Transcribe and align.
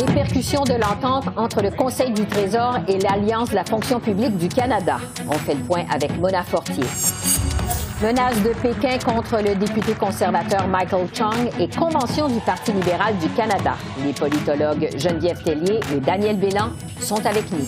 Soir, 0.00 0.08
Répercussion 0.08 0.64
de 0.64 0.74
l'entente 0.74 1.26
entre 1.36 1.62
le 1.62 1.70
Conseil 1.70 2.12
du 2.12 2.24
Trésor 2.26 2.78
et 2.88 2.98
l'Alliance 2.98 3.50
de 3.50 3.54
la 3.54 3.64
fonction 3.64 4.00
publique 4.00 4.36
du 4.36 4.48
Canada. 4.48 4.98
On 5.28 5.32
fait 5.32 5.54
le 5.54 5.60
point 5.60 5.84
avec 5.92 6.18
Mona 6.18 6.42
Fortier. 6.42 6.84
Menace 8.02 8.42
de 8.42 8.50
Pékin 8.62 8.98
contre 8.98 9.42
le 9.42 9.54
député 9.54 9.92
conservateur 9.92 10.66
Michael 10.68 11.06
Chung 11.12 11.50
et 11.58 11.68
convention 11.68 12.28
du 12.28 12.40
Parti 12.40 12.72
libéral 12.72 13.16
du 13.18 13.28
Canada. 13.30 13.74
Les 14.04 14.12
politologues 14.12 14.88
Geneviève 14.96 15.42
Tellier 15.42 15.80
et 15.94 16.00
Daniel 16.00 16.36
Bélan 16.36 16.70
sont 17.00 17.24
avec 17.26 17.50
nous. 17.52 17.66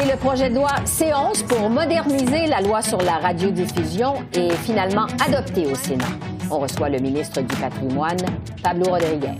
Et 0.00 0.04
le 0.04 0.16
projet 0.16 0.50
de 0.50 0.54
loi 0.54 0.70
C11 0.84 1.46
pour 1.46 1.68
moderniser 1.68 2.46
la 2.46 2.60
loi 2.60 2.80
sur 2.82 3.00
la 3.00 3.18
radiodiffusion 3.18 4.22
est 4.34 4.52
finalement 4.52 5.06
adopté 5.26 5.66
au 5.66 5.74
Sénat. 5.74 6.04
On 6.50 6.58
reçoit 6.60 6.88
le 6.88 6.98
ministre 6.98 7.40
du 7.40 7.56
Patrimoine, 7.56 8.18
Pablo 8.62 8.90
Rodriguez. 8.90 9.34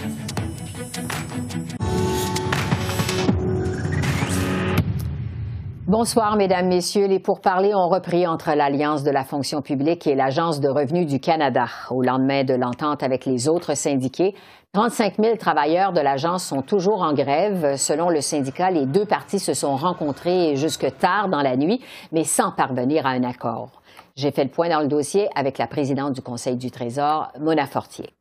Bonsoir, 5.88 6.36
Mesdames, 6.36 6.68
Messieurs. 6.68 7.06
Les 7.06 7.18
pourparlers 7.18 7.74
ont 7.74 7.88
repris 7.88 8.26
entre 8.26 8.50
l'Alliance 8.54 9.04
de 9.04 9.10
la 9.10 9.24
fonction 9.24 9.62
publique 9.62 10.06
et 10.06 10.14
l'Agence 10.14 10.60
de 10.60 10.68
revenus 10.68 11.06
du 11.06 11.18
Canada. 11.18 11.64
Au 11.88 12.02
lendemain 12.02 12.44
de 12.44 12.52
l'entente 12.52 13.02
avec 13.02 13.24
les 13.24 13.48
autres 13.48 13.74
syndiqués, 13.74 14.34
35 14.74 15.14
000 15.18 15.36
travailleurs 15.38 15.94
de 15.94 16.02
l'agence 16.02 16.44
sont 16.44 16.60
toujours 16.60 17.00
en 17.00 17.14
grève. 17.14 17.76
Selon 17.76 18.10
le 18.10 18.20
syndicat, 18.20 18.70
les 18.70 18.84
deux 18.84 19.06
parties 19.06 19.38
se 19.38 19.54
sont 19.54 19.76
rencontrés 19.76 20.56
jusque 20.56 20.94
tard 20.98 21.30
dans 21.30 21.40
la 21.40 21.56
nuit, 21.56 21.82
mais 22.12 22.24
sans 22.24 22.52
parvenir 22.52 23.06
à 23.06 23.12
un 23.12 23.24
accord. 23.24 23.80
J'ai 24.14 24.30
fait 24.30 24.44
le 24.44 24.50
point 24.50 24.68
dans 24.68 24.80
le 24.80 24.88
dossier 24.88 25.30
avec 25.34 25.56
la 25.56 25.66
présidente 25.66 26.12
du 26.12 26.20
Conseil 26.20 26.56
du 26.56 26.70
Trésor, 26.70 27.32
Mona 27.40 27.64
Fortier. 27.64 28.17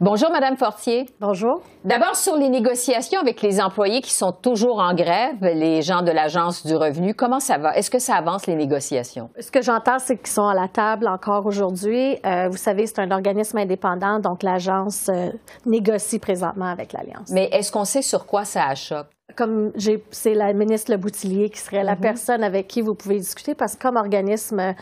Bonjour, 0.00 0.30
Madame 0.30 0.56
Fortier. 0.56 1.06
Bonjour. 1.20 1.62
D'abord, 1.84 2.16
sur 2.16 2.36
les 2.36 2.48
négociations 2.48 3.20
avec 3.20 3.42
les 3.42 3.60
employés 3.60 4.00
qui 4.00 4.12
sont 4.12 4.32
toujours 4.32 4.80
en 4.80 4.94
grève, 4.94 5.36
les 5.42 5.82
gens 5.82 6.02
de 6.02 6.10
l'Agence 6.10 6.66
du 6.66 6.74
revenu, 6.74 7.14
comment 7.14 7.40
ça 7.40 7.58
va? 7.58 7.74
Est-ce 7.76 7.90
que 7.90 7.98
ça 7.98 8.16
avance 8.16 8.46
les 8.46 8.54
négociations? 8.54 9.30
Ce 9.38 9.50
que 9.50 9.62
j'entends, 9.62 9.98
c'est 9.98 10.16
qu'ils 10.16 10.28
sont 10.28 10.46
à 10.46 10.54
la 10.54 10.68
table 10.68 11.08
encore 11.08 11.46
aujourd'hui. 11.46 12.18
Euh, 12.24 12.48
vous 12.48 12.56
savez, 12.56 12.86
c'est 12.86 13.00
un 13.00 13.10
organisme 13.10 13.58
indépendant, 13.58 14.18
donc 14.18 14.42
l'Agence 14.42 15.08
euh, 15.08 15.30
négocie 15.66 16.18
présentement 16.18 16.66
avec 16.66 16.92
l'Alliance. 16.92 17.30
Mais 17.30 17.48
est-ce 17.52 17.70
qu'on 17.72 17.84
sait 17.84 18.02
sur 18.02 18.26
quoi 18.26 18.44
ça 18.44 18.64
achoppe? 18.66 19.08
Comme 19.36 19.72
c'est 20.10 20.34
la 20.34 20.52
ministre 20.52 20.90
Le 20.90 20.96
Boutillier 20.96 21.50
qui 21.50 21.58
serait 21.58 21.82
la 21.82 21.94
mm-hmm. 21.94 22.00
personne 22.00 22.44
avec 22.44 22.68
qui 22.68 22.80
vous 22.80 22.94
pouvez 22.94 23.16
discuter 23.16 23.54
parce 23.54 23.76
que 23.76 23.82
comme 23.82 23.96
organisme 23.96 24.74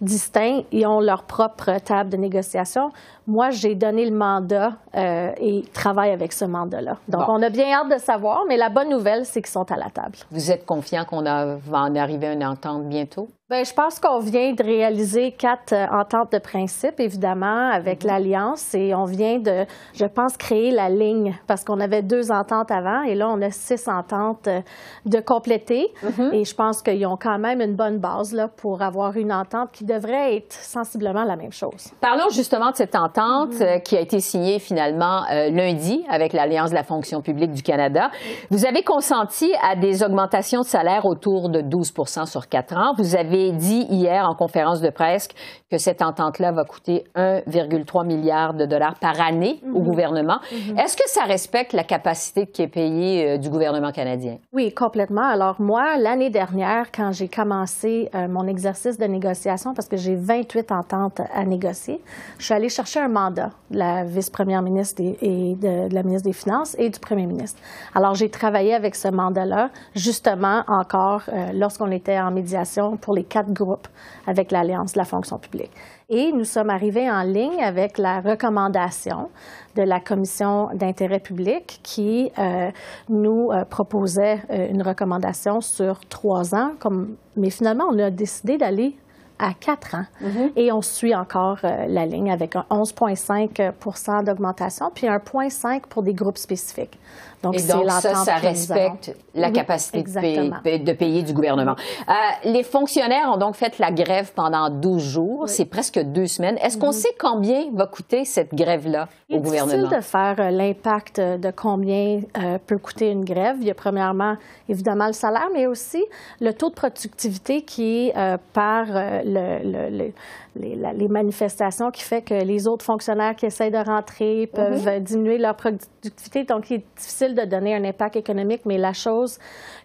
distinct, 0.00 0.62
ils 0.72 0.86
ont 0.86 1.00
leur 1.00 1.24
propre 1.24 1.78
table 1.84 2.10
de 2.10 2.16
négociation. 2.16 2.90
Moi, 3.26 3.50
j'ai 3.50 3.74
donné 3.74 4.04
le 4.08 4.16
mandat 4.16 4.72
euh, 4.94 5.30
et 5.38 5.62
travaille 5.72 6.10
avec 6.10 6.32
ce 6.32 6.44
mandat-là. 6.44 6.96
Donc, 7.08 7.28
on 7.28 7.42
a 7.42 7.48
bien 7.48 7.72
hâte 7.72 7.90
de 7.90 7.98
savoir, 7.98 8.44
mais 8.48 8.56
la 8.56 8.68
bonne 8.68 8.90
nouvelle, 8.90 9.24
c'est 9.24 9.40
qu'ils 9.40 9.50
sont 9.50 9.70
à 9.70 9.76
la 9.76 9.90
table. 9.90 10.16
Vous 10.30 10.50
êtes 10.50 10.66
confiant 10.66 11.04
qu'on 11.04 11.22
va 11.22 11.78
en 11.78 11.94
arriver 11.96 12.28
à 12.28 12.32
une 12.32 12.44
entente 12.44 12.88
bientôt? 12.88 13.28
Bien, 13.54 13.62
je 13.62 13.72
pense 13.72 14.00
qu'on 14.00 14.18
vient 14.18 14.52
de 14.52 14.64
réaliser 14.64 15.30
quatre 15.30 15.74
euh, 15.74 15.86
ententes 15.92 16.32
de 16.32 16.38
principe, 16.38 16.98
évidemment, 16.98 17.70
avec 17.70 18.02
mm-hmm. 18.02 18.06
l'Alliance, 18.08 18.74
et 18.74 18.96
on 18.96 19.04
vient 19.04 19.38
de, 19.38 19.64
je 19.94 20.06
pense, 20.06 20.36
créer 20.36 20.72
la 20.72 20.88
ligne, 20.88 21.36
parce 21.46 21.62
qu'on 21.62 21.78
avait 21.78 22.02
deux 22.02 22.32
ententes 22.32 22.72
avant, 22.72 23.02
et 23.02 23.14
là, 23.14 23.28
on 23.28 23.40
a 23.42 23.52
six 23.52 23.86
ententes 23.86 24.48
euh, 24.48 24.60
de 25.06 25.20
compléter. 25.20 25.94
Mm-hmm. 26.02 26.34
Et 26.34 26.44
je 26.44 26.52
pense 26.52 26.82
qu'ils 26.82 27.06
ont 27.06 27.16
quand 27.16 27.38
même 27.38 27.60
une 27.60 27.76
bonne 27.76 27.98
base 27.98 28.32
là, 28.32 28.48
pour 28.48 28.82
avoir 28.82 29.16
une 29.16 29.32
entente 29.32 29.70
qui 29.70 29.84
devrait 29.84 30.34
être 30.38 30.54
sensiblement 30.54 31.22
la 31.22 31.36
même 31.36 31.52
chose. 31.52 31.92
Parlons 32.00 32.30
justement 32.30 32.72
de 32.72 32.76
cette 32.76 32.96
entente 32.96 33.52
mm-hmm. 33.52 33.76
euh, 33.76 33.78
qui 33.78 33.96
a 33.96 34.00
été 34.00 34.18
signée 34.18 34.58
finalement 34.58 35.22
lundi 35.30 36.04
avec 36.08 36.32
l'Alliance 36.32 36.70
de 36.70 36.74
la 36.74 36.82
fonction 36.82 37.22
publique 37.22 37.52
du 37.52 37.62
Canada. 37.62 38.10
Vous 38.50 38.66
avez 38.66 38.82
consenti 38.82 39.52
à 39.62 39.76
des 39.76 40.02
augmentations 40.02 40.62
de 40.62 40.66
salaire 40.66 41.06
autour 41.06 41.50
de 41.50 41.60
12% 41.60 42.26
sur 42.26 42.48
quatre 42.48 42.76
ans. 42.76 42.94
Vous 42.98 43.14
avez 43.14 43.43
dit 43.52 43.86
hier 43.90 44.28
en 44.28 44.34
conférence 44.34 44.80
de 44.80 44.90
presse 44.90 45.28
que 45.70 45.78
cette 45.78 46.02
entente-là 46.02 46.52
va 46.52 46.64
coûter 46.64 47.04
1,3 47.16 48.06
milliard 48.06 48.54
de 48.54 48.64
dollars 48.64 48.94
par 49.00 49.20
année 49.20 49.60
au 49.74 49.80
mhm. 49.80 49.84
gouvernement. 49.84 50.38
Mhm. 50.52 50.78
Est-ce 50.78 50.96
que 50.96 51.02
ça 51.06 51.24
respecte 51.24 51.72
la 51.72 51.84
capacité 51.84 52.46
qui 52.46 52.62
est 52.62 52.68
payée 52.68 53.30
euh, 53.30 53.38
du 53.38 53.50
gouvernement 53.50 53.90
canadien? 53.92 54.38
Oui, 54.52 54.72
complètement. 54.72 55.26
Alors 55.26 55.60
moi, 55.60 55.96
l'année 55.96 56.30
dernière, 56.30 56.92
quand 56.92 57.12
j'ai 57.12 57.28
commencé 57.28 58.08
euh, 58.14 58.28
mon 58.28 58.46
exercice 58.46 58.98
de 58.98 59.04
négociation, 59.04 59.74
parce 59.74 59.88
que 59.88 59.96
j'ai 59.96 60.14
28 60.14 60.70
ententes 60.72 61.20
à 61.34 61.44
négocier, 61.44 62.00
je 62.38 62.44
suis 62.44 62.54
allée 62.54 62.68
chercher 62.68 63.00
un 63.00 63.08
mandat 63.08 63.50
de 63.70 63.78
la 63.78 64.04
vice-première 64.04 64.62
ministre 64.62 65.02
et 65.02 65.56
de, 65.56 65.92
la 65.92 66.02
ministre 66.02 66.28
des 66.28 66.32
Finances 66.32 66.76
et 66.78 66.88
du 66.90 67.00
premier 67.00 67.26
ministre. 67.26 67.60
Alors 67.94 68.14
j'ai 68.14 68.30
travaillé 68.30 68.74
avec 68.74 68.94
ce 68.94 69.08
mandat-là, 69.08 69.70
justement 69.94 70.62
encore 70.68 71.22
euh, 71.28 71.50
lorsqu'on 71.52 71.90
était 71.90 72.18
en 72.18 72.30
médiation 72.30 72.96
pour 72.96 73.14
les 73.14 73.23
quatre 73.24 73.52
groupes 73.52 73.88
avec 74.26 74.52
l'Alliance 74.52 74.92
de 74.92 74.98
la 74.98 75.04
fonction 75.04 75.38
publique. 75.38 75.70
Et 76.08 76.32
nous 76.32 76.44
sommes 76.44 76.70
arrivés 76.70 77.10
en 77.10 77.22
ligne 77.22 77.62
avec 77.62 77.98
la 77.98 78.20
recommandation 78.20 79.30
de 79.74 79.82
la 79.82 80.00
Commission 80.00 80.68
d'intérêt 80.74 81.18
public 81.18 81.80
qui 81.82 82.30
euh, 82.38 82.70
nous 83.08 83.50
euh, 83.50 83.64
proposait 83.64 84.40
euh, 84.50 84.68
une 84.70 84.82
recommandation 84.82 85.60
sur 85.60 86.00
trois 86.00 86.54
ans. 86.54 86.72
Comme, 86.78 87.16
mais 87.36 87.50
finalement, 87.50 87.84
on 87.90 87.98
a 87.98 88.10
décidé 88.10 88.58
d'aller 88.58 88.96
à 89.38 89.52
quatre 89.52 89.96
ans. 89.96 90.04
Mm-hmm. 90.22 90.52
Et 90.56 90.70
on 90.70 90.80
suit 90.80 91.14
encore 91.14 91.58
la 91.62 92.06
ligne 92.06 92.30
avec 92.30 92.54
un 92.54 92.64
11,5 92.70 94.24
d'augmentation, 94.24 94.92
puis 94.94 95.08
un 95.08 95.16
0,5 95.16 95.82
pour 95.88 96.04
des 96.04 96.14
groupes 96.14 96.38
spécifiques. 96.38 97.00
Donc, 97.44 97.58
Et 97.58 97.62
donc, 97.62 97.90
ça, 97.90 98.14
ça 98.14 98.36
respecte 98.36 99.14
la 99.34 99.50
capacité 99.50 100.02
de 100.02 100.92
payer, 100.92 101.22
du 101.22 101.34
gouvernement. 101.34 101.76
Euh, 102.08 102.12
les 102.44 102.62
fonctionnaires 102.62 103.30
ont 103.32 103.36
donc 103.36 103.54
fait 103.54 103.78
la 103.78 103.92
grève 103.92 104.32
pendant 104.34 104.70
12 104.70 105.02
jours. 105.02 105.44
C'est 105.46 105.66
presque 105.66 105.98
deux 105.98 106.26
semaines. 106.26 106.56
Est-ce 106.62 106.78
qu'on 106.78 106.86
mhm. 106.86 106.92
sait 106.92 107.14
combien 107.20 107.64
va 107.74 107.86
coûter 107.86 108.24
cette 108.24 108.54
grève-là 108.54 109.08
au 109.30 109.40
gouvernement? 109.40 109.70
C'est 109.70 109.76
difficile 109.76 109.96
de 109.98 110.02
faire 110.02 110.36
euh, 110.38 110.50
l'impact 110.50 111.20
de 111.20 111.50
combien 111.50 112.22
euh, 112.38 112.58
peut 112.66 112.78
coûter 112.78 113.10
une 113.10 113.26
grève. 113.26 113.56
Il 113.60 113.66
y 113.66 113.70
a 113.70 113.74
premièrement, 113.74 114.36
évidemment, 114.70 115.06
le 115.06 115.12
salaire, 115.12 115.48
mais 115.52 115.66
aussi 115.66 116.02
le 116.40 116.52
taux 116.52 116.70
de 116.70 116.74
productivité 116.74 117.60
qui 117.60 118.08
est 118.08 118.14
par 118.54 118.86
le 118.88 120.12
les, 120.56 121.08
manifestations 121.08 121.90
qui 121.90 122.02
fait 122.02 122.22
que 122.22 122.34
les 122.34 122.66
autres 122.68 122.84
fonctionnaires 122.84 123.34
qui 123.34 123.46
essayent 123.46 123.70
de 123.70 123.76
rentrer 123.78 124.46
peuvent 124.46 124.86
mhm. 124.86 125.00
diminuer 125.00 125.38
leur 125.38 125.56
productivité. 125.56 126.44
Donc, 126.44 126.70
il 126.70 126.76
est 126.76 126.84
difficile 126.96 127.34
de 127.34 127.44
donner 127.44 127.74
un 127.74 127.84
impact 127.84 128.16
économique, 128.16 128.62
mais 128.64 128.78
la 128.78 128.92
chose 128.92 129.38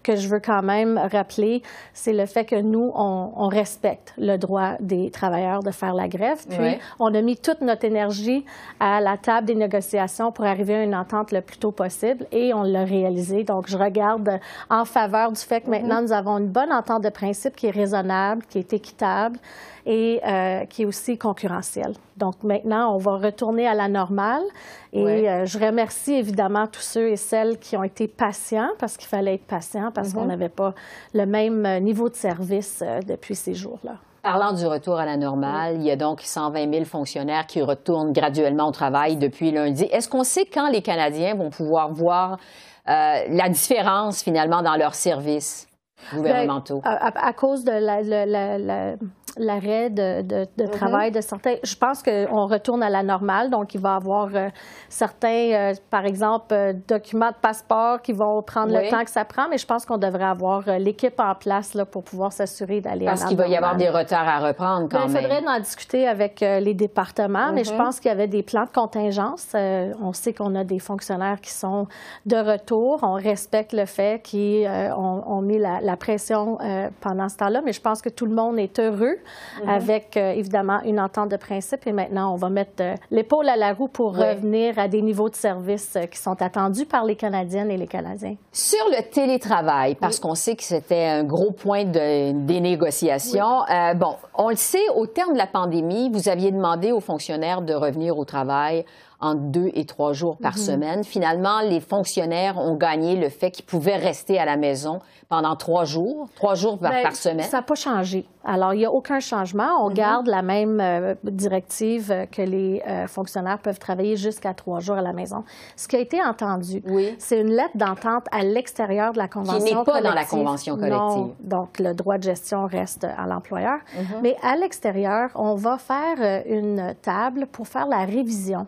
que 0.04 0.16
je 0.16 0.28
veux 0.28 0.40
quand 0.40 0.62
même 0.62 1.00
rappeler, 1.12 1.62
c'est 1.94 2.14
le 2.14 2.26
fait 2.26 2.46
que 2.46 2.56
nous, 2.56 2.92
on, 2.96 3.48
respecte 3.50 4.14
le 4.18 4.38
droit 4.38 4.74
des 4.80 5.10
travailleurs 5.10 5.64
de 5.64 5.72
faire 5.72 5.94
la 5.94 6.08
grève. 6.08 6.38
Puis, 6.48 6.78
on 7.00 7.14
a 7.14 7.22
mis 7.22 7.36
toute 7.36 7.62
notre 7.62 7.84
énergie 7.86 8.46
à 8.80 9.02
la 9.02 9.18
table 9.18 9.48
des 9.48 9.56
négociations 9.56 10.32
pour 10.32 10.46
arriver 10.46 10.76
à 10.76 10.84
une 10.84 10.96
entente 10.96 11.32
le 11.32 11.42
plus 11.42 11.58
tôt 11.58 11.72
possible 11.72 12.28
et 12.32 12.54
on 12.54 12.64
l'a 12.64 12.84
réalisé. 12.84 13.44
Donc, 13.44 13.68
je 13.68 13.78
regarde 13.78 14.40
en 14.70 14.86
faveur 14.86 15.32
du 15.32 15.42
fait 15.42 15.62
que 15.62 15.70
maintenant, 15.70 16.02
nous 16.02 16.14
avons 16.14 16.38
une 16.38 16.48
bonne 16.48 16.72
entente 16.72 17.04
de 17.04 17.10
principe 17.10 17.56
qui 17.56 17.68
est 17.68 17.72
raisonnable, 17.72 18.44
qui 18.50 18.60
est 18.60 18.74
équitable 18.74 19.40
et 19.86 20.22
euh, 20.26 20.66
qui 20.66 20.84
est 20.84 20.86
aussi 20.86 21.18
concurrentielle. 21.18 21.94
Donc 22.18 22.44
maintenant, 22.44 22.94
on 22.94 22.98
va 22.98 23.18
retourner 23.18 23.68
à 23.68 23.74
la 23.74 23.88
normale. 23.88 24.44
Et 24.92 25.30
euh, 25.30 25.46
je 25.46 25.60
remercie 25.60 26.14
évidemment 26.14 26.66
tous 26.66 26.82
ceux 26.82 27.10
et 27.10 27.16
celles 27.16 27.60
qui 27.60 27.78
ont 27.78 27.84
été 27.84 28.08
patients, 28.08 28.70
parce 28.80 28.98
qu'il 28.98 29.08
fallait 29.08 29.36
être 29.36 29.46
patient, 29.46 29.92
parce 29.94 30.14
qu'on 30.14 30.24
mm-hmm. 30.24 30.28
n'avait 30.28 30.50
pas 30.50 30.74
le 31.14 31.26
même 31.26 31.66
euh, 31.66 31.80
niveau 31.80 32.10
de 32.10 32.16
service 32.16 32.84
depuis 33.08 33.36
ces 33.36 33.54
jours-là. 33.54 33.98
Parlant 34.24 34.52
du 34.52 34.66
retour 34.66 34.98
à 34.98 35.06
la 35.06 35.16
normale, 35.16 35.76
il 35.76 35.84
y 35.84 35.92
a 35.92 35.96
donc 35.96 36.22
120 36.22 36.74
000 36.74 36.86
fonctionnaires 36.86 37.46
qui 37.48 37.62
retournent 37.62 38.12
graduellement 38.12 38.68
au 38.68 38.72
travail 38.72 39.16
depuis 39.16 39.52
lundi. 39.52 39.84
Est-ce 39.92 40.10
qu'on 40.10 40.26
sait 40.26 40.46
quand 40.46 40.70
les 40.70 40.82
Canadiens 40.82 41.36
vont 41.36 41.50
pouvoir 41.50 41.94
voir 41.94 42.38
la 42.86 43.50
différence 43.50 44.24
finalement 44.24 44.62
dans 44.62 44.76
leur 44.76 44.94
service? 44.94 45.69
Gouvernementaux? 46.14 46.82
à, 46.84 47.34
cause 47.34 47.64
de 47.64 47.72
la 47.72 48.96
l'arrêt 49.38 49.90
de, 49.90 50.22
de, 50.22 50.46
mm-hmm. 50.46 50.70
travail 50.70 51.12
de 51.12 51.22
certains. 51.22 51.56
Je 51.64 51.76
pense 51.76 52.04
qu'on 52.04 52.46
retourne 52.46 52.84
à 52.84 52.90
la 52.90 53.04
normale, 53.04 53.50
donc 53.50 53.74
il 53.74 53.82
va 53.82 53.94
y 53.94 53.96
avoir 53.96 54.28
euh, 54.34 54.50
certains, 54.90 55.52
euh, 55.52 55.74
par 55.90 56.06
exemple, 56.06 56.54
euh, 56.54 56.74
documents 56.88 57.30
de 57.30 57.40
passeport 57.42 58.02
qui 58.02 58.14
vont 58.14 58.42
prendre 58.42 58.74
le 58.74 58.90
temps 58.90 59.04
que 59.04 59.10
ça 59.10 59.26
prend, 59.26 59.48
mais 59.50 59.58
je 59.58 59.66
pense 59.66 59.86
qu'on 59.86 59.98
devrait 59.98 60.26
avoir 60.26 60.64
l'équipe 60.80 61.20
en 61.20 61.36
place 61.36 61.74
là, 61.74 61.86
pour 61.86 62.04
pouvoir 62.04 62.32
s'assurer 62.32 62.82
d'aller 62.82 63.08
à 63.08 63.12
Parce 63.12 63.26
qu'il 63.26 63.38
va 63.38 63.48
y 63.48 63.56
avoir 63.56 63.76
des 63.76 63.90
retards 63.90 64.28
à 64.28 64.40
reprendre 64.40 64.88
quand 64.90 65.00
même. 65.00 65.10
Il 65.10 65.22
faudrait 65.22 65.44
en 65.48 65.60
discuter 65.60 66.08
avec 66.08 66.42
les 66.42 66.74
départements, 66.74 67.52
mais 67.54 67.64
je 67.64 67.74
mm-hmm. 67.74 67.78
pense 67.78 68.00
qu'il 68.00 68.10
y 68.10 68.14
avait 68.14 68.28
des 68.28 68.44
plans 68.44 68.66
de 68.66 68.72
contingence. 68.72 69.56
on 70.02 70.14
sait 70.14 70.34
qu'on 70.34 70.56
a 70.56 70.64
des 70.64 70.80
fonctionnaires 70.80 71.40
qui 71.42 71.52
sont 71.52 71.86
de 72.26 72.38
retour. 72.38 73.00
On 73.04 73.14
respecte 73.14 73.74
le 73.74 73.86
fait 73.86 74.22
qu'ils 74.22 74.68
ont, 74.68 75.42
mis 75.42 75.58
la, 75.58 75.89
la 75.90 75.98
pression 75.98 76.58
pendant 77.02 77.30
ce 77.30 77.38
temps-là, 77.38 77.62
mais 77.66 77.74
je 77.74 77.82
pense 77.82 78.02
que 78.02 78.10
tout 78.10 78.26
le 78.26 78.34
monde 78.36 78.60
est 78.60 78.80
heureux 78.80 79.18
Mhm. 79.62 79.70
avec 79.70 80.18
euh, 80.18 80.32
évidemment 80.32 80.80
une 80.84 81.00
entente 81.00 81.30
de 81.30 81.38
principe. 81.38 81.86
Et 81.88 81.92
maintenant, 81.92 82.34
on 82.34 82.36
va 82.36 82.50
mettre 82.50 82.82
euh, 82.82 82.96
l'épaule 83.12 83.50
à 83.50 83.56
la 83.56 83.74
roue 83.74 83.88
pour 83.88 84.16
revenir 84.16 84.78
à 84.78 84.88
des 84.88 85.02
niveaux 85.02 85.30
de 85.30 85.36
service 85.36 85.96
euh, 85.96 86.06
qui 86.06 86.18
sont 86.18 86.40
attendus 86.42 86.86
par 86.86 87.04
les 87.06 87.16
Canadiennes 87.16 87.72
et 87.72 87.78
les 87.78 87.88
Canadiens. 87.88 88.36
Sur 88.52 88.86
le 88.90 89.02
télétravail, 89.10 89.96
parce 89.96 90.20
qu'on 90.20 90.36
sait 90.36 90.56
que 90.56 90.64
c'était 90.64 91.06
un 91.06 91.24
gros 91.24 91.52
point 91.52 91.86
de, 91.86 92.32
des 92.46 92.60
négociations. 92.62 93.62
bon, 93.96 94.16
on 94.36 94.50
le 94.50 94.56
sait, 94.56 94.88
au 94.96 95.06
terme 95.08 95.34
de 95.34 95.38
la 95.38 95.48
pandémie, 95.48 96.10
vous 96.12 96.30
aviez 96.30 96.52
demandé 96.52 96.92
aux 96.92 97.00
fonctionnaires 97.00 97.62
de 97.62 97.74
revenir 97.74 98.18
au 98.18 98.26
travail 98.26 98.86
en 99.22 99.36
deux 99.36 99.70
et 99.74 99.86
trois 99.86 100.14
jours 100.14 100.38
par 100.38 100.54
mhm. 100.54 100.64
semaine. 100.64 101.04
Finalement, 101.04 101.62
les 101.62 101.82
fonctionnaires 101.82 102.58
ont 102.58 102.76
gagné 102.76 103.16
le 103.16 103.30
fait 103.30 103.52
qu'ils 103.52 103.66
pouvaient 103.66 103.98
rester 103.98 104.40
à 104.40 104.46
la 104.46 104.58
maison 104.58 105.00
pendant 105.28 105.56
trois 105.56 105.86
jours, 105.86 106.28
trois 106.36 106.56
jours 106.56 106.80
par, 106.80 106.92
ben, 106.92 107.12
semaine. 107.12 107.46
Ça 107.46 107.58
n'a 107.58 107.64
pas 107.64 107.76
changé. 107.76 108.26
Alors, 108.44 108.74
il 108.74 108.78
n'y 108.78 108.86
a 108.86 108.92
aucun 108.92 109.20
changement. 109.20 109.84
On 109.86 109.90
mhm. 109.90 109.94
garde 109.94 110.28
la 110.28 110.42
même 110.42 110.80
euh, 110.82 111.16
directive 111.24 112.28
que 112.32 112.42
les 112.42 112.82
euh, 112.88 113.08
fonctionnaires 113.08 113.60
peuvent 113.60 113.78
travailler 113.78 114.16
jusqu'à 114.16 114.54
trois 114.54 114.80
jours 114.80 114.96
à 114.96 115.02
la 115.02 115.14
maison. 115.14 115.44
Ce 115.76 115.88
qui 115.88 115.98
a 115.98 116.00
été 116.00 116.22
entendu, 116.24 116.82
c'est 117.20 117.42
une 117.42 117.52
lettre 117.52 117.76
d'entente 117.76 118.26
à 118.32 118.44
l'extérieur 118.44 119.14
de 119.14 119.18
la 119.20 119.28
convention 119.28 119.66
Qui 119.66 119.76
n'est 119.76 119.84
pas 119.84 120.02
dans 120.02 120.14
la 120.14 120.26
convention 120.26 120.78
collective. 120.78 121.36
donc, 121.42 121.78
le 121.80 121.94
droit 121.94 122.18
de 122.18 122.24
gestion 122.24 122.66
reste 122.66 123.04
à 123.04 123.28
l'employeur. 123.28 123.80
Mhm. 123.96 124.22
Mais 124.24 124.36
à 124.42 124.56
l'extérieur, 124.56 125.30
on 125.36 125.56
va 125.56 125.78
faire 125.78 126.18
euh, 126.20 126.42
une 126.48 126.96
table 127.02 127.48
pour 127.52 127.68
faire 127.68 127.88
la 127.88 128.06
révision 128.06 128.68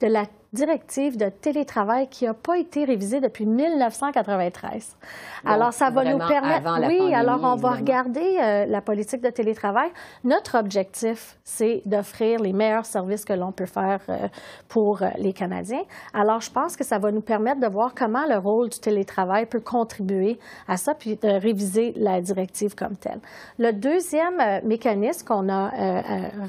de 0.00 0.08
la 0.08 0.30
directive 0.52 1.18
de 1.18 1.28
télétravail 1.28 2.08
qui 2.08 2.24
n'a 2.24 2.32
pas 2.32 2.56
été 2.56 2.84
révisée 2.84 3.20
depuis 3.20 3.44
1993. 3.44 4.96
alors, 5.44 5.72
ça 5.72 5.90
va 5.90 6.04
nous 6.04 6.18
permettre... 6.18 6.86
Oui, 6.86 7.14
alors 7.14 7.40
on 7.42 7.56
va 7.56 7.72
regarder 7.72 8.38
euh, 8.40 8.64
la 8.66 8.80
politique 8.80 9.22
de 9.22 9.28
télétravail. 9.28 9.90
Notre 10.24 10.58
objectif, 10.58 11.38
c'est 11.44 11.82
d'offrir 11.84 12.40
les 12.40 12.52
meilleurs 12.52 12.86
services 12.86 13.24
que 13.24 13.34
l'on 13.34 13.52
peut 13.52 13.66
faire 13.66 14.00
euh, 14.08 14.28
pour 14.68 15.02
euh, 15.02 15.08
les 15.18 15.34
Canadiens. 15.34 15.82
Alors, 16.14 16.40
je 16.40 16.50
pense 16.50 16.76
que 16.76 16.84
ça 16.84 16.98
va 16.98 17.10
nous 17.10 17.20
permettre 17.20 17.60
de 17.60 17.68
voir 17.68 17.92
comment 17.94 18.26
le 18.26 18.38
rôle 18.38 18.70
du 18.70 18.78
télétravail 18.78 19.44
peut 19.46 19.60
contribuer 19.60 20.38
à 20.66 20.78
ça, 20.78 20.94
puis 20.94 21.16
de 21.16 21.28
réviser 21.28 21.92
la 21.96 22.22
directive 22.22 22.74
comme 22.74 22.96
telle. 22.96 23.20
Le 23.58 23.72
deuxième 23.72 24.64
mécanisme 24.64 25.26
qu'on 25.26 25.48
a 25.50 25.70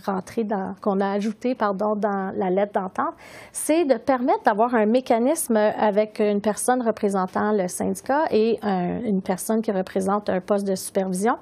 rentré 0.06 0.44
dans, 0.44 0.74
qu'on 0.82 1.00
a 1.02 1.12
ajouté, 1.12 1.54
pardon, 1.54 1.96
dans 1.96 2.32
la 2.36 2.50
lettre 2.50 2.74
d'entente, 2.74 3.16
c'est 3.52 3.89
de 3.90 3.98
permettre 3.98 4.44
d'avoir 4.44 4.76
un 4.76 4.86
mécanisme 4.86 5.58
avec 5.58 6.20
une 6.20 6.40
personne 6.40 6.82
représentant 6.82 7.52
le 7.52 7.68
syndicat 7.68 8.26
et 8.32 8.60
une 8.64 9.22
personne 9.22 9.62
qui 9.62 9.72
représente 9.72 10.30
un 10.30 10.40
poste 10.40 10.66
de 10.66 10.76
supervision 10.76 11.38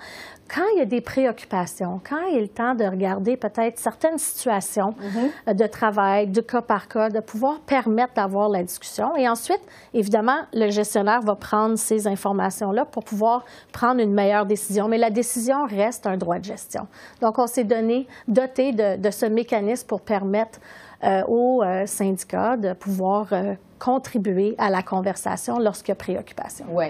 quand 0.53 0.63
il 0.73 0.79
y 0.79 0.81
a 0.81 0.85
des 0.85 1.01
préoccupations, 1.01 1.99
quand 2.07 2.21
il 2.31 2.37
est 2.37 2.41
le 2.41 2.47
temps 2.47 2.75
de 2.75 2.85
regarder 2.85 3.37
peut-être 3.37 3.77
certaines 3.77 4.17
situations 4.17 4.91
mm-hmm. 4.91 5.55
de 5.55 5.67
travail, 5.67 6.27
de 6.27 6.41
cas 6.41 6.61
par 6.61 6.87
cas, 6.87 7.09
de 7.09 7.19
pouvoir 7.19 7.59
permettre 7.61 8.13
d'avoir 8.13 8.49
la 8.49 8.63
discussion. 8.63 9.15
Et 9.15 9.27
ensuite, 9.27 9.61
évidemment, 9.93 10.39
le 10.53 10.69
gestionnaire 10.69 11.21
va 11.21 11.35
prendre 11.35 11.77
ces 11.77 12.07
informations-là 12.07 12.85
pour 12.85 13.03
pouvoir 13.03 13.45
prendre 13.71 14.01
une 14.01 14.13
meilleure 14.13 14.45
décision. 14.45 14.87
Mais 14.87 14.97
la 14.97 15.09
décision 15.09 15.65
reste 15.65 16.07
un 16.07 16.17
droit 16.17 16.39
de 16.39 16.45
gestion. 16.45 16.87
Donc, 17.21 17.39
on 17.39 17.47
s'est 17.47 17.63
donné, 17.63 18.07
doté 18.27 18.71
de, 18.71 18.97
de 18.97 19.11
ce 19.11 19.25
mécanisme 19.25 19.87
pour 19.87 20.01
permettre 20.01 20.59
euh, 21.03 21.21
aux 21.27 21.61
euh, 21.61 21.85
syndicats 21.85 22.57
de 22.57 22.73
pouvoir 22.73 23.27
euh, 23.31 23.53
contribuer 23.79 24.55
à 24.57 24.69
la 24.69 24.83
conversation 24.83 25.59
lorsqu'il 25.59 25.89
y 25.89 25.91
a 25.93 25.95
préoccupation. 25.95 26.65
Oui. 26.69 26.85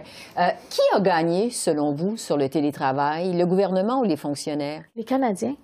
qui 0.70 0.82
a 0.96 1.00
gagné, 1.00 1.50
selon 1.50 1.94
vous, 1.94 2.18
sur 2.18 2.38
le 2.38 2.50
télétravail, 2.50 3.34
le 3.34 3.46
gouvernement 3.46 4.00
ou 4.00 4.04
les 4.04 4.18
fonctionnaires? 4.18 4.84
Les 4.96 5.04
Canadiens 5.04 5.56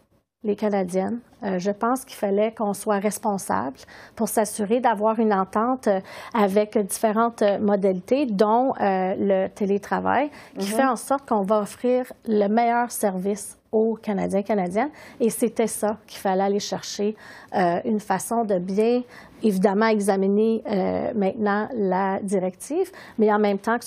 les 0.46 0.58
Canadiennes. 0.58 1.20
je 1.42 1.72
pense 1.72 2.04
qu'il 2.04 2.18
fallait 2.18 2.52
qu'on 2.52 2.74
soit 2.74 3.00
responsable 3.00 3.78
pour 4.14 4.28
s'assurer 4.28 4.82
d'avoir 4.82 5.18
une 5.20 5.34
entente 5.34 5.88
avec 6.34 6.78
différentes 6.78 7.44
modalités, 7.62 8.26
dont 8.26 8.74
le 8.78 9.48
télétravail, 9.48 10.30
qui 10.60 10.68
mm-hmm. 10.68 10.76
fait 10.76 10.86
en 10.86 10.98
sorte 10.98 11.30
qu'on 11.30 11.44
va 11.44 11.62
offrir 11.62 12.12
le 12.28 12.48
meilleur 12.50 12.92
service 12.92 13.58
aux 13.74 13.96
Canadiens, 13.96 14.44
Canadiennes. 14.44 14.92
Et 15.20 15.30
c'était 15.30 15.68
ça 15.68 15.98
qu'il 16.08 16.20
fallait 16.20 16.44
aller 16.44 16.60
chercher, 16.60 17.16
euh, 17.56 17.82
une 17.84 18.00
façon 18.00 18.46
de 18.46 18.60
bien 18.60 19.02
évidemment 19.42 19.88
examiner 19.88 20.64
euh, 20.70 21.12
maintenant 21.16 21.68
la 21.76 22.20
directive, 22.22 22.92
mais 23.18 23.32
en 23.32 23.40
même 23.40 23.60
temps 23.60 23.78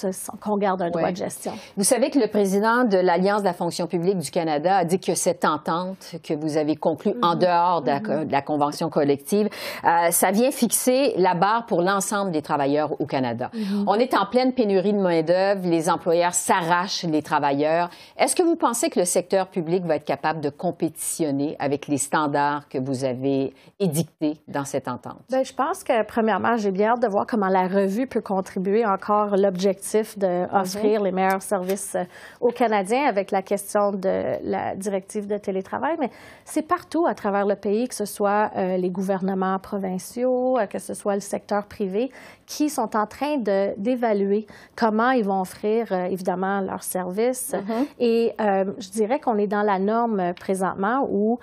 qu'on 0.41 0.57
garde 0.57 0.83
un 0.83 0.91
droit 0.91 1.11
de 1.11 1.17
gestion. 1.17 1.53
Vous 1.77 1.85
savez 1.85 2.11
que 2.11 2.19
le 2.19 2.29
président 2.29 2.85
de 2.85 2.99
l'Alliance 2.99 3.41
de 3.41 3.47
la 3.47 3.53
fonction 3.53 3.87
publique 3.87 4.19
du 4.19 4.31
Canada 4.31 4.79
a 4.79 4.85
dit 4.85 4.99
que 4.99 5.15
cette 5.15 5.45
entente 5.45 6.17
que 6.23 6.35
vous 6.35 6.57
avez 6.57 6.77
conclue 6.77 7.15
en 7.23 7.35
mm-hmm. 7.35 7.39
dehors 7.39 7.85
mm-hmm. 7.85 8.27
de 8.27 8.33
la, 8.33 8.43
convention 8.43 8.91
collective, 8.91 9.49
euh, 9.85 10.11
ça 10.11 10.31
vient 10.31 10.51
fixer 10.51 11.15
la 11.17 11.35
barre 11.35 11.67
pour 11.67 11.83
l'ensemble 11.83 12.31
des 12.31 12.43
travailleurs 12.43 13.01
au 13.01 13.07
Canada. 13.07 13.51
Mm-hmm. 13.55 13.85
On 13.87 13.95
est 13.95 14.15
en 14.15 14.27
pleine 14.27 14.53
pénurie 14.53 14.93
de 14.93 14.99
main-d'œuvre, 14.99 15.69
les 15.69 15.89
employeurs 15.89 16.35
s'arrachent 16.35 17.05
les 17.05 17.23
travailleurs. 17.23 17.91
Est-ce 18.17 18.37
que 18.37 18.43
vous 18.43 18.57
pensez 18.57 18.91
que 18.91 18.99
le 18.99 19.05
secteur 19.05 19.49
public 19.49 19.85
va 19.85 19.97
être 19.97 20.05
capable 20.05 20.41
de 20.41 20.51
compétitionner 20.51 21.57
avec 21.59 21.89
les 21.89 21.99
standards 21.99 22.69
que 22.69 22.79
vous 22.79 23.05
avez 23.05 23.55
édictés 23.79 24.37
dans 24.49 24.65
cette 24.65 24.89
entente? 24.89 25.19
Bien, 25.29 25.43
je 25.47 25.53
pense 25.53 25.85
que, 25.85 26.03
premièrement, 26.03 26.57
j'ai 26.57 26.73
bien 26.73 26.93
hâte 26.93 27.03
de 27.03 27.07
voir 27.07 27.25
comment 27.27 27.49
la 27.49 27.69
revue 27.69 28.07
peut 28.07 28.21
contribuer 28.21 28.85
encore 28.85 29.37
l'objectif 29.37 30.19
d'offrir 30.19 31.01
mhm. 31.01 31.05
les 31.05 31.13
meilleurs 31.13 31.43
services 31.43 31.95
euh, 31.95 32.05
aux 32.41 32.51
Canadiens 32.51 33.07
avec 33.07 33.31
la 33.31 33.43
question 33.43 33.93
de 33.93 34.37
la 34.43 34.75
directive 34.75 35.27
de 35.29 35.39
télétravail. 35.39 35.97
Mais 36.01 36.11
c'est 36.45 36.67
partout 36.67 37.07
à 37.07 37.15
travers 37.15 37.47
le 37.47 37.55
pays, 37.55 37.87
que 37.87 37.95
ce 37.95 38.07
soit 38.07 38.51
euh, 38.57 38.77
les 38.77 38.91
gouvernements 38.91 39.59
provinciaux, 39.61 40.59
euh, 40.59 40.67
que 40.67 40.81
ce 40.81 40.95
soit 40.95 41.15
le 41.15 41.21
secteur 41.21 41.67
privé, 41.67 42.11
qui 42.47 42.69
sont 42.69 42.97
en 42.97 43.07
train 43.07 43.39
d'évaluer 43.77 44.47
comment 44.75 45.11
ils 45.11 45.25
vont 45.25 45.41
offrir, 45.41 45.91
évidemment, 45.91 46.61
leurs 46.61 46.85
services. 46.85 47.55
Mhm. 47.55 47.87
Et 47.99 48.35
je 48.39 48.91
dirais 48.91 49.19
qu'on 49.19 49.37
est 49.37 49.49
dans 49.49 49.63
la 49.63 49.81
norme 49.81 50.33
présentement 50.35 51.09
où 51.11 51.41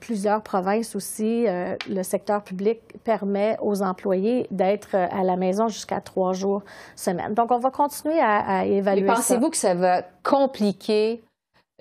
plusieurs 0.00 0.42
provinces 0.42 0.96
aussi, 0.96 1.46
le 1.46 2.02
secteur 2.02 2.42
public 2.42 2.80
permet 3.04 3.56
aux 3.60 3.82
employés 3.82 4.46
d'être 4.50 4.94
à 4.94 5.22
la 5.22 5.36
maison 5.36 5.68
jusqu'à 5.68 6.00
trois 6.00 6.32
jours 6.32 6.62
semaine. 6.96 7.34
Donc, 7.34 7.50
on 7.50 7.58
va 7.58 7.70
continuer 7.70 8.20
à, 8.20 8.64
évaluer 8.66 9.02
Mais 9.02 9.14
pensez-vous 9.14 9.50
que 9.50 9.56
ça 9.56 9.74
va 9.74 10.02
compliquer 10.22 11.22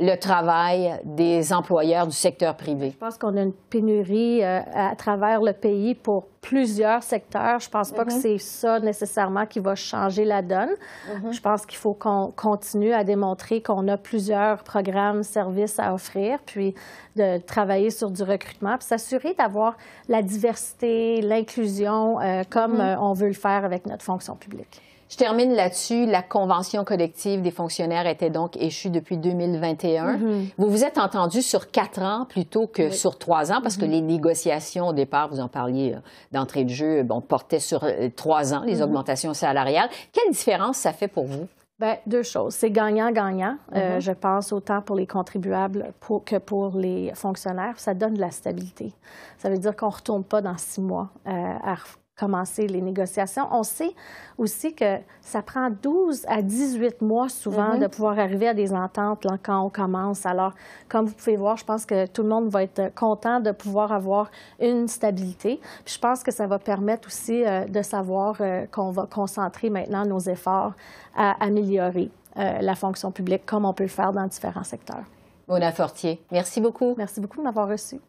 le 0.01 0.15
travail 0.15 0.99
des 1.05 1.53
employeurs 1.53 2.07
du 2.07 2.15
secteur 2.15 2.57
privé? 2.57 2.91
Je 2.91 2.97
pense 2.97 3.17
qu'on 3.17 3.37
a 3.37 3.43
une 3.43 3.53
pénurie 3.53 4.43
euh, 4.43 4.59
à 4.73 4.95
travers 4.95 5.41
le 5.41 5.53
pays 5.53 5.93
pour 5.93 6.25
plusieurs 6.41 7.03
secteurs. 7.03 7.59
Je 7.59 7.67
ne 7.67 7.71
pense 7.71 7.91
pas 7.91 8.03
que 8.03 8.11
mm-hmm. 8.11 8.21
c'est 8.21 8.37
ça 8.39 8.79
nécessairement 8.79 9.45
qui 9.45 9.59
va 9.59 9.75
changer 9.75 10.25
la 10.25 10.41
donne. 10.41 10.71
Mm-hmm. 10.71 11.33
Je 11.33 11.41
pense 11.41 11.65
qu'il 11.67 11.77
faut 11.77 11.93
qu'on 11.93 12.33
continue 12.35 12.93
à 12.93 13.03
démontrer 13.03 13.61
qu'on 13.61 13.87
a 13.87 13.97
plusieurs 13.97 14.63
programmes, 14.63 15.21
services 15.21 15.77
à 15.77 15.93
offrir, 15.93 16.39
puis 16.45 16.73
de 17.15 17.37
travailler 17.37 17.91
sur 17.91 18.09
du 18.09 18.23
recrutement, 18.23 18.77
puis 18.77 18.87
s'assurer 18.87 19.35
d'avoir 19.35 19.77
la 20.09 20.23
diversité, 20.23 21.21
l'inclusion, 21.21 22.19
euh, 22.19 22.41
comme 22.49 22.77
mm-hmm. 22.77 22.95
euh, 22.95 23.01
on 23.01 23.13
veut 23.13 23.27
le 23.27 23.33
faire 23.33 23.63
avec 23.63 23.85
notre 23.85 24.03
fonction 24.03 24.35
publique. 24.35 24.81
Je 25.11 25.17
termine 25.17 25.53
là-dessus. 25.53 26.05
La 26.05 26.21
convention 26.21 26.85
collective 26.85 27.41
des 27.41 27.51
fonctionnaires 27.51 28.07
était 28.07 28.29
donc 28.29 28.55
échue 28.55 28.89
depuis 28.89 29.17
2021. 29.17 30.15
Mm-hmm. 30.15 30.45
Vous 30.57 30.69
vous 30.69 30.85
êtes 30.85 30.97
entendu 30.97 31.41
sur 31.41 31.69
quatre 31.69 32.01
ans 32.01 32.25
plutôt 32.29 32.65
que 32.65 32.91
sur 32.91 33.17
trois 33.17 33.51
ans 33.51 33.59
parce 33.61 33.75
que 33.75 33.83
mm-hmm. 33.83 33.89
les 33.89 34.01
négociations 34.01 34.87
au 34.87 34.93
départ, 34.93 35.27
vous 35.27 35.41
en 35.41 35.49
parliez 35.49 35.95
euh, 35.95 35.99
d'entrée 36.31 36.63
de 36.63 36.69
jeu, 36.69 37.03
bon, 37.03 37.19
portaient 37.19 37.59
sur 37.59 37.83
euh, 37.83 38.07
trois 38.15 38.53
ans 38.53 38.63
les 38.65 38.79
mm-hmm. 38.79 38.83
augmentations 38.83 39.33
salariales. 39.33 39.89
Quelle 40.13 40.31
différence 40.31 40.77
ça 40.77 40.93
fait 40.93 41.09
pour 41.09 41.25
vous? 41.25 41.45
Bien, 41.77 41.97
deux 42.05 42.23
choses. 42.23 42.53
C'est 42.53 42.71
gagnant-gagnant, 42.71 43.57
euh, 43.75 43.99
je 43.99 44.13
pense, 44.13 44.53
autant 44.53 44.81
pour 44.81 44.95
les 44.95 45.07
contribuables 45.07 45.93
que 46.25 46.37
pour 46.37 46.77
les 46.77 47.11
fonctionnaires. 47.15 47.77
Ça 47.79 47.93
donne 47.93 48.13
de 48.13 48.21
la 48.21 48.31
stabilité. 48.31 48.93
Ça 49.39 49.49
veut 49.49 49.57
dire 49.57 49.75
qu'on 49.75 49.87
ne 49.87 49.91
retourne 49.91 50.23
pas 50.23 50.41
dans 50.41 50.57
six 50.57 50.79
mois 50.79 51.09
à 51.25 51.75
commencer 52.17 52.67
les 52.67 52.81
négociations. 52.81 53.47
On 53.51 53.63
sait 53.63 53.93
aussi 54.37 54.75
que 54.75 54.97
ça 55.21 55.41
prend 55.41 55.69
12 55.69 56.25
à 56.27 56.41
18 56.41 57.01
mois 57.01 57.29
souvent 57.29 57.75
mm-hmm. 57.75 57.79
de 57.79 57.87
pouvoir 57.87 58.19
arriver 58.19 58.47
à 58.47 58.53
des 58.53 58.73
ententes 58.73 59.25
quand 59.43 59.65
on 59.65 59.69
commence. 59.69 60.25
Alors, 60.25 60.53
comme 60.87 61.05
vous 61.05 61.13
pouvez 61.13 61.35
voir, 61.35 61.57
je 61.57 61.65
pense 61.65 61.85
que 61.85 62.05
tout 62.07 62.23
le 62.23 62.29
monde 62.29 62.49
va 62.49 62.63
être 62.63 62.93
content 62.95 63.39
de 63.39 63.51
pouvoir 63.51 63.91
avoir 63.91 64.29
une 64.59 64.87
stabilité. 64.87 65.59
je 65.85 65.97
pense 65.97 66.23
que 66.23 66.31
ça 66.31 66.47
va 66.47 66.59
permettre 66.59 67.07
aussi 67.07 67.43
euh, 67.45 67.65
de 67.65 67.81
savoir 67.81 68.35
euh, 68.41 68.65
qu'on 68.71 68.91
va 68.91 69.07
concentrer 69.07 69.69
maintenant 69.69 70.05
nos 70.05 70.19
efforts 70.19 70.73
à 71.15 71.43
améliorer 71.43 72.11
euh, 72.37 72.59
la 72.61 72.75
fonction 72.75 73.11
publique 73.11 73.45
comme 73.45 73.65
on 73.65 73.73
peut 73.73 73.83
le 73.83 73.89
faire 73.89 74.11
dans 74.11 74.25
différents 74.27 74.63
secteurs. 74.63 75.03
Mona 75.47 75.71
Fortier, 75.71 76.21
merci 76.31 76.61
beaucoup. 76.61 76.95
Merci 76.97 77.19
beaucoup 77.19 77.39
de 77.39 77.43
m'avoir 77.43 77.67
reçu. 77.67 77.99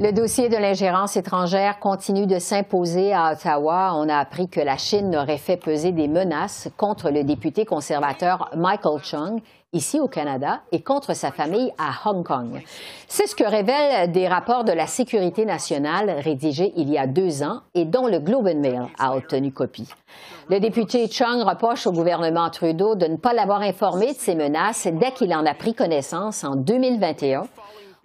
Le 0.00 0.12
dossier 0.12 0.48
de 0.48 0.56
l'ingérence 0.56 1.16
étrangère 1.16 1.80
continue 1.80 2.28
de 2.28 2.38
s'imposer 2.38 3.12
à 3.12 3.32
Ottawa. 3.32 3.94
On 3.96 4.08
a 4.08 4.16
appris 4.16 4.48
que 4.48 4.60
la 4.60 4.76
Chine 4.76 5.16
aurait 5.16 5.38
fait 5.38 5.56
peser 5.56 5.90
des 5.90 6.06
menaces 6.06 6.68
contre 6.76 7.10
le 7.10 7.24
député 7.24 7.64
conservateur 7.64 8.48
Michael 8.56 9.02
Chung 9.02 9.40
ici 9.72 9.98
au 9.98 10.06
Canada 10.06 10.60
et 10.70 10.82
contre 10.82 11.14
sa 11.14 11.32
famille 11.32 11.72
à 11.78 12.08
Hong 12.08 12.24
Kong. 12.24 12.62
C'est 13.08 13.26
ce 13.26 13.34
que 13.34 13.42
révèlent 13.42 14.12
des 14.12 14.28
rapports 14.28 14.62
de 14.62 14.70
la 14.70 14.86
Sécurité 14.86 15.44
nationale 15.44 16.10
rédigés 16.22 16.72
il 16.76 16.88
y 16.90 16.96
a 16.96 17.08
deux 17.08 17.42
ans 17.42 17.62
et 17.74 17.84
dont 17.84 18.06
le 18.06 18.20
Globe 18.20 18.46
and 18.46 18.60
Mail 18.60 18.86
a 19.00 19.16
obtenu 19.16 19.50
copie. 19.50 19.92
Le 20.48 20.60
député 20.60 21.08
Chung 21.10 21.42
reproche 21.42 21.88
au 21.88 21.92
gouvernement 21.92 22.50
Trudeau 22.50 22.94
de 22.94 23.06
ne 23.06 23.16
pas 23.16 23.32
l'avoir 23.32 23.62
informé 23.62 24.12
de 24.12 24.18
ces 24.18 24.36
menaces 24.36 24.86
dès 24.86 25.10
qu'il 25.10 25.34
en 25.34 25.44
a 25.44 25.54
pris 25.54 25.74
connaissance 25.74 26.44
en 26.44 26.54
2021 26.54 27.42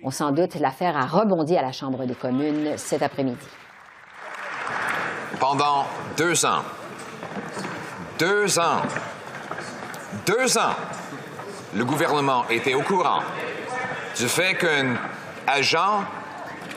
on 0.03 0.11
s'en 0.11 0.31
doute, 0.31 0.55
l'affaire 0.55 0.97
a 0.97 1.05
rebondi 1.05 1.57
à 1.57 1.61
la 1.61 1.71
Chambre 1.71 2.05
des 2.05 2.15
communes 2.15 2.77
cet 2.77 3.01
après-midi. 3.01 3.47
Pendant 5.39 5.85
deux 6.17 6.45
ans, 6.45 6.63
deux 8.19 8.59
ans, 8.59 8.81
deux 10.25 10.57
ans, 10.57 10.75
le 11.73 11.85
gouvernement 11.85 12.47
était 12.49 12.73
au 12.73 12.81
courant 12.81 13.21
du 14.17 14.27
fait 14.27 14.55
qu'un 14.55 14.95
agent 15.47 16.03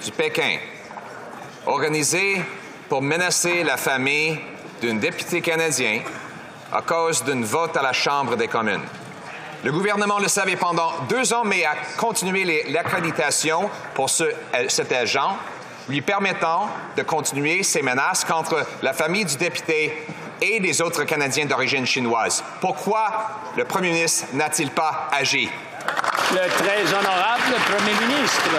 du 0.04 0.10
Pékin 0.12 0.58
organisé 1.66 2.42
pour 2.88 3.02
menacer 3.02 3.64
la 3.64 3.76
famille 3.76 4.38
d'un 4.80 4.94
député 4.94 5.40
canadien 5.40 6.00
à 6.72 6.80
cause 6.80 7.24
d'un 7.24 7.42
vote 7.42 7.76
à 7.76 7.82
la 7.82 7.92
Chambre 7.92 8.36
des 8.36 8.48
communes 8.48 8.84
le 9.64 9.72
gouvernement 9.72 10.18
le 10.18 10.28
savait 10.28 10.56
pendant 10.56 10.92
deux 11.08 11.32
ans, 11.32 11.44
mais 11.44 11.64
a 11.64 11.74
continué 11.96 12.64
l'accréditation 12.70 13.70
pour 13.94 14.10
ce, 14.10 14.24
euh, 14.24 14.68
cet 14.68 14.92
agent, 14.92 15.36
lui 15.88 16.00
permettant 16.02 16.68
de 16.96 17.02
continuer 17.02 17.62
ses 17.62 17.82
menaces 17.82 18.24
contre 18.24 18.66
la 18.82 18.92
famille 18.92 19.24
du 19.24 19.36
député 19.36 20.06
et 20.42 20.58
les 20.58 20.82
autres 20.82 21.04
Canadiens 21.04 21.46
d'origine 21.46 21.86
chinoise. 21.86 22.44
Pourquoi 22.60 23.30
le 23.56 23.64
premier 23.64 23.90
ministre 23.90 24.26
n'a-t-il 24.34 24.70
pas 24.70 25.08
agi? 25.12 25.48
Le 26.32 26.48
très 26.48 26.82
honorable 26.92 27.54
premier 27.70 28.06
ministre. 28.06 28.50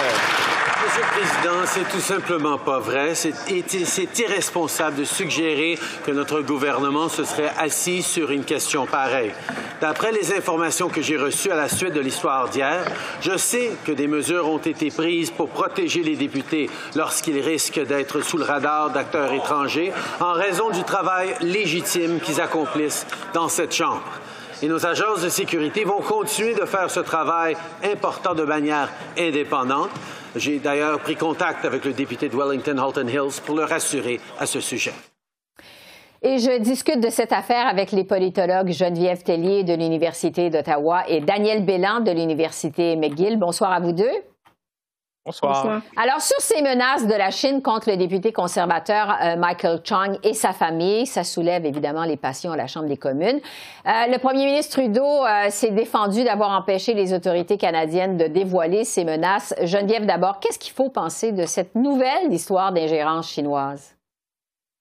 Monsieur 0.86 1.01
le 1.01 1.20
Président, 1.20 1.66
c'est 1.66 1.89
tout 1.92 2.00
simplement 2.00 2.58
pas 2.58 2.80
vrai. 2.80 3.13
C'est 3.13 4.20
irresponsable 4.20 4.96
de 4.98 5.04
suggérer 5.04 5.77
que 6.06 6.12
notre 6.12 6.42
gouvernement 6.42 7.10
se 7.10 7.24
serait 7.24 7.51
assis 7.58 8.04
sur 8.04 8.32
une 8.32 8.46
question 8.46 8.86
pareille. 8.86 9.34
D'après 9.79 10.12
les 10.12 10.34
informations 10.34 10.89
que 10.89 11.03
j'ai 11.03 11.17
reçues 11.17 11.51
à 11.51 11.55
la 11.55 11.69
suite 11.69 11.93
de 11.93 12.00
l'histoire 12.00 12.50
d'hier, 12.50 12.84
je 13.22 13.38
sais 13.38 13.72
que 13.86 13.91
des 13.91 14.07
mesures 14.07 14.50
ont 14.50 14.57
été 14.57 14.89
prises 14.89 15.29
pour 15.29 15.50
protéger 15.50 16.01
les 16.01 16.15
députés 16.15 16.67
lorsqu'ils 16.96 17.39
risquent 17.39 17.86
d'être 17.86 18.22
sous 18.22 18.39
le 18.39 18.43
radar 18.43 18.89
d'acteurs 18.89 19.31
étrangers 19.34 19.93
en 20.19 20.34
raison 20.34 20.72
du 20.72 20.84
travail 20.84 21.36
légitime 21.41 22.19
qu'ils 22.19 22.41
accomplissent 22.41 23.05
dans 23.34 23.50
cette 23.50 23.75
Chambre. 23.75 24.01
Et 24.63 24.67
nos 24.67 24.84
agences 24.88 25.22
de 25.22 25.29
sécurité 25.29 25.84
vont 25.84 26.01
continuer 26.01 26.55
de 26.55 26.65
faire 26.65 26.89
ce 26.89 27.00
travail 27.00 27.55
important 27.84 28.34
de 28.34 28.43
manière 28.43 28.89
indépendante. 29.15 29.91
J'ai 30.36 30.57
d'ailleurs 30.57 31.00
pris 31.00 31.15
contact 31.15 31.65
avec 31.65 31.86
le 31.86 31.93
député 31.93 32.29
de 32.29 32.36
Wellington-Halton 32.36 33.07
Hills 33.07 33.41
pour 33.46 33.55
le 33.55 33.65
rassurer 33.65 34.19
à 34.39 34.48
ce 34.48 34.60
sujet. 34.60 34.93
Et 36.21 36.39
je 36.39 36.59
discute 36.59 37.00
de 37.00 37.09
cette 37.09 37.31
affaire 37.31 37.67
avec 37.67 37.91
les 37.91 38.03
politologues 38.03 38.71
Geneviève 38.71 39.24
Tellier 39.24 39.63
de 39.63 39.74
l'Université 39.74 40.50
d'Ottawa 40.50 41.03
et 41.07 41.21
Daniel 41.21 41.63
Bélan 41.63 42.00
de 42.00 42.12
l'Université 42.12 42.95
McGill. 42.95 43.38
Bonsoir 43.38 43.71
à 43.71 43.79
vous 43.79 43.91
deux. 43.91 44.12
Bonsoir. 45.27 45.81
Alors, 45.97 46.21
sur 46.21 46.39
ces 46.39 46.62
menaces 46.62 47.05
de 47.05 47.13
la 47.13 47.31
Chine 47.31 47.62
contre 47.62 47.89
le 47.89 47.97
député 47.97 48.31
conservateur 48.31 49.13
euh, 49.21 49.36
Michael 49.36 49.81
Chung 49.83 50.17
et 50.24 50.33
sa 50.33 50.53
famille, 50.53 51.05
ça 51.05 51.25
soulève 51.25 51.65
évidemment 51.65 52.05
les 52.05 52.15
passions 52.15 52.53
à 52.53 52.55
la 52.55 52.67
Chambre 52.67 52.88
des 52.88 52.95
communes. 52.95 53.41
Euh, 53.86 53.91
le 54.07 54.17
premier 54.19 54.45
ministre 54.45 54.79
Trudeau 54.79 55.25
euh, 55.25 55.50
s'est 55.50 55.71
défendu 55.71 56.24
d'avoir 56.24 56.51
empêché 56.51 56.93
les 56.93 57.13
autorités 57.13 57.57
canadiennes 57.57 58.15
de 58.15 58.27
dévoiler 58.27 58.86
ces 58.86 59.03
menaces. 59.03 59.53
Geneviève, 59.63 60.05
d'abord, 60.05 60.39
qu'est-ce 60.39 60.59
qu'il 60.59 60.74
faut 60.74 60.89
penser 60.89 61.33
de 61.33 61.45
cette 61.45 61.75
nouvelle 61.75 62.31
histoire 62.31 62.71
d'ingérence 62.71 63.29
chinoise? 63.29 63.97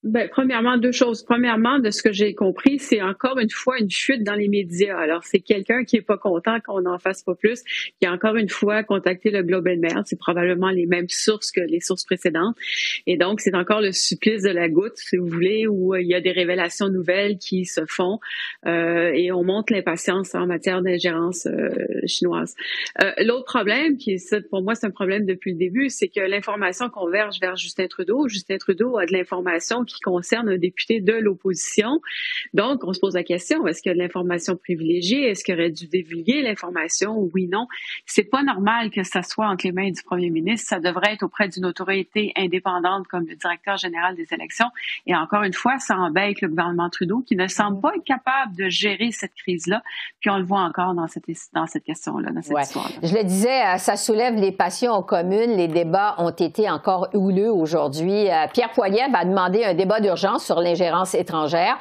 Ben, 0.03 0.29
premièrement, 0.31 0.77
deux 0.77 0.93
choses. 0.93 1.25
Premièrement, 1.25 1.79
de 1.79 1.91
ce 1.91 2.03
que 2.03 2.13
j'ai 2.13 2.35
compris, 2.35 2.79
c'est 2.79 3.03
encore 3.03 3.39
une 3.39 3.51
fois 3.51 3.79
une 3.81 3.91
chute 3.91 4.23
dans 4.23 4.35
les 4.35 4.47
médias. 4.47 4.97
Alors, 4.97 5.25
c'est 5.25 5.41
quelqu'un 5.41 5.85
qui 5.85 5.97
est 5.97 6.03
pas 6.03 6.19
content 6.19 6.61
qu'on 6.61 6.83
n'en 6.83 6.99
fasse 6.99 7.23
pas 7.23 7.35
plus, 7.35 7.65
qui 7.99 8.07
a 8.07 8.13
encore 8.13 8.37
une 8.37 8.49
fois 8.49 8.85
contacté 8.85 9.31
le 9.31 9.43
Globe 9.43 9.67
and 9.67 9.79
Mail. 9.79 10.03
C'est 10.05 10.19
probablement 10.19 10.71
les 10.71 10.87
mêmes 10.87 11.09
sources 11.09 11.51
que 11.51 11.61
les 11.61 11.81
sources 11.81 12.05
précédentes. 12.05 12.57
Et 13.07 13.17
donc, 13.17 13.41
c'est 13.41 13.55
encore 13.57 13.81
le 13.81 13.91
supplice 13.91 14.43
de 14.43 14.51
la 14.51 14.69
goutte, 14.69 14.97
si 14.97 15.17
vous 15.17 15.27
voulez, 15.27 15.67
où 15.67 15.95
euh, 15.95 16.01
il 16.01 16.07
y 16.07 16.15
a 16.15 16.21
des 16.21 16.33
révélations 16.33 16.89
nouvelles 16.89 17.39
qui 17.39 17.65
se 17.65 17.81
font 17.89 18.21
euh, 18.67 19.11
et 19.13 19.33
on 19.33 19.43
montre 19.43 19.73
l'impatience 19.73 20.35
en 20.35 20.47
matière 20.47 20.83
d'ingérence 20.83 21.47
euh, 21.47 21.69
chinoise. 22.07 22.55
L'autre 23.19 23.45
problème, 23.45 23.97
qui 23.97 24.17
pour 24.51 24.63
moi, 24.63 24.75
c'est 24.75 24.87
un 24.87 24.91
problème 24.91 25.27
depuis 25.27 25.53
le 25.53 25.59
début, 25.59 25.89
c'est 25.89 26.09
que 26.09 26.21
l'information 26.21 26.89
converge 26.91 27.41
vers 27.41 27.57
Justin 27.57 27.89
Trudeau. 27.89 28.29
Justin 28.29 28.59
Trudeau 28.59 28.99
a 28.99 29.07
de 29.07 29.13
l'information 29.13 29.85
concerne 30.01 30.49
un 30.49 30.59
député 30.59 31.01
de 31.01 31.13
l'opposition. 31.13 32.01
Donc, 32.55 32.85
on 32.85 32.93
se 32.93 33.01
pose 33.01 33.15
la 33.15 33.25
question, 33.25 33.67
est-ce 33.67 33.83
qu'il 33.83 33.91
y 33.91 33.93
a 33.93 33.95
de 33.95 34.03
l'information 34.03 34.57
privilégiée? 34.57 35.31
Est-ce 35.31 35.45
qu'il 35.45 35.55
aurait 35.55 35.71
dû 35.71 35.87
divulguer 35.87 36.43
l'information? 36.43 37.29
Oui, 37.35 37.49
non. 37.49 37.67
C'est 38.07 38.25
pas 38.25 38.43
normal 38.43 38.91
que 38.91 39.03
ça 39.03 39.23
soit 39.23 39.47
entre 39.47 39.67
les 39.67 39.73
mains 39.73 39.91
du 39.91 40.03
premier 40.03 40.31
ministre. 40.31 40.69
Ça 40.69 40.81
devrait 40.81 41.15
être 41.15 41.23
auprès 41.23 41.49
d'une 41.49 41.67
autorité 41.67 42.33
indépendante 42.37 43.07
comme 43.09 43.27
le 43.27 43.37
directeur 43.37 43.77
général 43.77 44.17
des 44.17 44.27
élections. 44.33 44.67
Et 45.07 45.15
encore 45.15 45.43
une 45.43 45.53
fois, 45.53 45.79
ça 45.79 45.97
embête 45.97 46.41
le 46.41 46.49
gouvernement 46.49 46.91
Trudeau 46.91 47.23
qui 47.27 47.37
ne 47.37 47.47
semble 47.47 47.81
pas 47.81 47.93
être 47.97 48.05
capable 48.05 48.57
de 48.57 48.69
gérer 48.69 49.11
cette 49.13 49.35
crise-là. 49.35 49.83
Puis 50.21 50.31
on 50.31 50.39
le 50.39 50.45
voit 50.45 50.61
encore 50.61 50.95
dans 50.95 51.09
cette, 51.09 51.25
dans 51.53 51.67
cette 51.67 51.85
question-là, 51.85 52.31
dans 52.31 52.43
cette 52.43 52.59
histoire 52.59 52.91
Je 53.03 53.15
le 53.15 53.25
disais, 53.25 53.63
euh, 53.67 53.79
ça 53.79 53.97
soulève 53.97 54.35
les 54.35 54.53
passions 54.53 55.03
communes. 55.03 55.57
Les 55.57 55.69
débats 55.69 56.15
ont 56.19 56.31
été 56.31 56.69
encore 56.71 57.09
houleux 57.15 57.51
aujourd'hui. 57.51 58.31
Euh, 58.31 58.47
Pierre 58.53 58.73
Poilievre 58.73 59.15
a 59.15 59.25
demandé 59.25 59.65
un 59.65 59.75
débat 59.77 60.01
d'urgence 60.01 60.45
sur 60.45 60.61
l'ingérence 60.61 61.15
étrangère. 61.15 61.79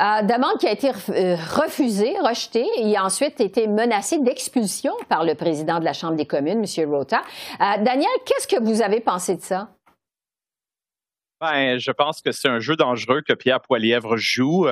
Euh, 0.00 0.22
demande 0.22 0.56
qui 0.58 0.66
a 0.66 0.72
été 0.72 0.88
euh, 0.88 1.36
refusée, 1.54 2.14
rejetée 2.20 2.66
et 2.78 2.96
a 2.96 3.04
ensuite 3.04 3.38
été 3.38 3.66
menacée 3.66 4.18
d'expulsion 4.18 4.94
par 5.10 5.24
le 5.24 5.34
président 5.34 5.78
de 5.78 5.84
la 5.84 5.92
Chambre 5.92 6.16
des 6.16 6.24
communes, 6.24 6.64
M. 6.64 6.90
Rota. 6.90 7.22
Euh, 7.60 7.64
Daniel, 7.82 8.08
qu'est-ce 8.24 8.48
que 8.48 8.62
vous 8.62 8.80
avez 8.80 9.00
pensé 9.00 9.36
de 9.36 9.42
ça? 9.42 9.68
Ben, 11.38 11.78
je 11.78 11.90
pense 11.90 12.22
que 12.22 12.32
c'est 12.32 12.48
un 12.48 12.60
jeu 12.60 12.76
dangereux 12.76 13.20
que 13.20 13.34
Pierre 13.34 13.60
Poilièvre 13.60 14.16
joue. 14.16 14.66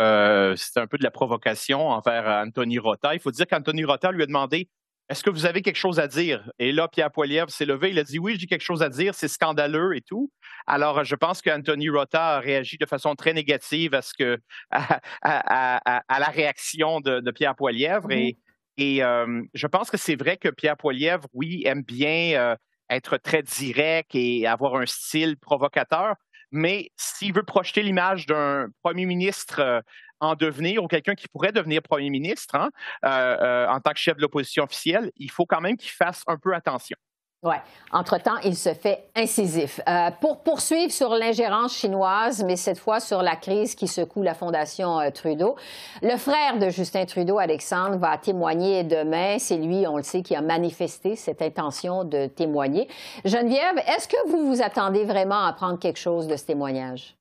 c'est 0.56 0.78
un 0.78 0.86
peu 0.86 0.98
de 0.98 1.02
la 1.02 1.10
provocation 1.10 1.88
envers 1.88 2.26
Anthony 2.26 2.78
Rota. 2.78 3.14
Il 3.14 3.20
faut 3.20 3.30
dire 3.30 3.46
qu'Anthony 3.46 3.84
Rota 3.84 4.12
lui 4.12 4.22
a 4.22 4.26
demandé 4.26 4.68
est-ce 5.08 5.22
que 5.22 5.30
vous 5.30 5.46
avez 5.46 5.62
quelque 5.62 5.76
chose 5.76 5.98
à 5.98 6.06
dire? 6.06 6.50
Et 6.58 6.70
là, 6.70 6.86
Pierre 6.86 7.10
Poilievre 7.10 7.50
s'est 7.50 7.64
levé, 7.64 7.90
il 7.90 7.98
a 7.98 8.04
dit 8.04 8.18
oui, 8.18 8.36
j'ai 8.38 8.46
quelque 8.46 8.62
chose 8.62 8.82
à 8.82 8.90
dire, 8.90 9.14
c'est 9.14 9.28
scandaleux 9.28 9.96
et 9.96 10.02
tout. 10.02 10.30
Alors, 10.66 11.02
je 11.04 11.14
pense 11.14 11.40
qu'Anthony 11.40 11.88
Rota 11.88 12.36
a 12.36 12.40
réagi 12.40 12.76
de 12.76 12.84
façon 12.84 13.14
très 13.14 13.32
négative 13.32 13.94
à 13.94 14.02
ce 14.02 14.12
que 14.12 14.38
à, 14.70 15.80
la 16.08 16.26
réaction 16.26 17.00
de, 17.00 17.30
Pierre 17.30 17.54
Poilievre. 17.56 18.10
Et, 18.10 18.36
mm-hmm. 18.78 19.02
euh, 19.02 19.42
je 19.54 19.66
pense 19.66 19.90
que 19.90 19.96
c'est 19.96 20.16
vrai 20.16 20.36
que 20.36 20.48
Pierre 20.48 20.76
Poilievre, 20.76 21.26
oui, 21.32 21.62
aime 21.64 21.82
bien 21.82 22.38
euh, 22.38 22.56
être 22.90 23.16
très 23.16 23.42
direct 23.42 24.14
et 24.14 24.46
avoir 24.46 24.76
un 24.76 24.86
style 24.86 25.38
provocateur. 25.38 26.16
Mais 26.50 26.90
s'il 26.96 27.34
veut 27.34 27.42
projeter 27.42 27.82
l'image 27.82 28.26
d'un 28.26 28.68
premier 28.82 29.06
ministre 29.06 29.60
euh, 29.60 29.80
en 30.20 30.34
devenir 30.34 30.82
ou 30.82 30.88
quelqu'un 30.88 31.14
qui 31.14 31.28
pourrait 31.28 31.52
devenir 31.52 31.82
premier 31.82 32.10
ministre 32.10 32.54
hein, 32.54 32.70
euh, 33.04 33.08
euh, 33.08 33.68
en 33.68 33.80
tant 33.80 33.92
que 33.92 33.98
chef 33.98 34.16
de 34.16 34.22
l'opposition 34.22 34.64
officielle, 34.64 35.10
il 35.16 35.30
faut 35.30 35.46
quand 35.46 35.60
même 35.60 35.76
qu'il 35.76 35.90
fasse 35.90 36.22
un 36.26 36.36
peu 36.36 36.54
attention. 36.54 36.96
Oui. 37.44 37.54
Entre-temps, 37.92 38.38
il 38.42 38.56
se 38.56 38.74
fait 38.74 39.10
incisif. 39.14 39.80
Euh, 39.88 40.10
pour 40.20 40.42
poursuivre 40.42 40.90
sur 40.90 41.10
l'ingérence 41.10 41.72
chinoise, 41.72 42.42
mais 42.42 42.56
cette 42.56 42.80
fois 42.80 42.98
sur 42.98 43.22
la 43.22 43.36
crise 43.36 43.76
qui 43.76 43.86
secoue 43.86 44.22
la 44.22 44.34
Fondation 44.34 44.98
Trudeau, 45.12 45.54
le 46.02 46.16
frère 46.16 46.58
de 46.58 46.68
Justin 46.68 47.04
Trudeau, 47.04 47.38
Alexandre, 47.38 47.96
va 47.96 48.18
témoigner 48.18 48.82
demain. 48.82 49.38
C'est 49.38 49.56
lui, 49.56 49.86
on 49.86 49.98
le 49.98 50.02
sait, 50.02 50.22
qui 50.22 50.34
a 50.34 50.40
manifesté 50.40 51.14
cette 51.14 51.40
intention 51.40 52.02
de 52.02 52.26
témoigner. 52.26 52.88
Geneviève, 53.24 53.78
est-ce 53.86 54.08
que 54.08 54.28
vous 54.28 54.48
vous 54.48 54.60
attendez 54.60 55.04
vraiment 55.04 55.44
à 55.44 55.52
prendre 55.52 55.78
quelque 55.78 56.00
chose 56.00 56.26
de 56.26 56.34
ce 56.34 56.44
témoignage? 56.44 57.17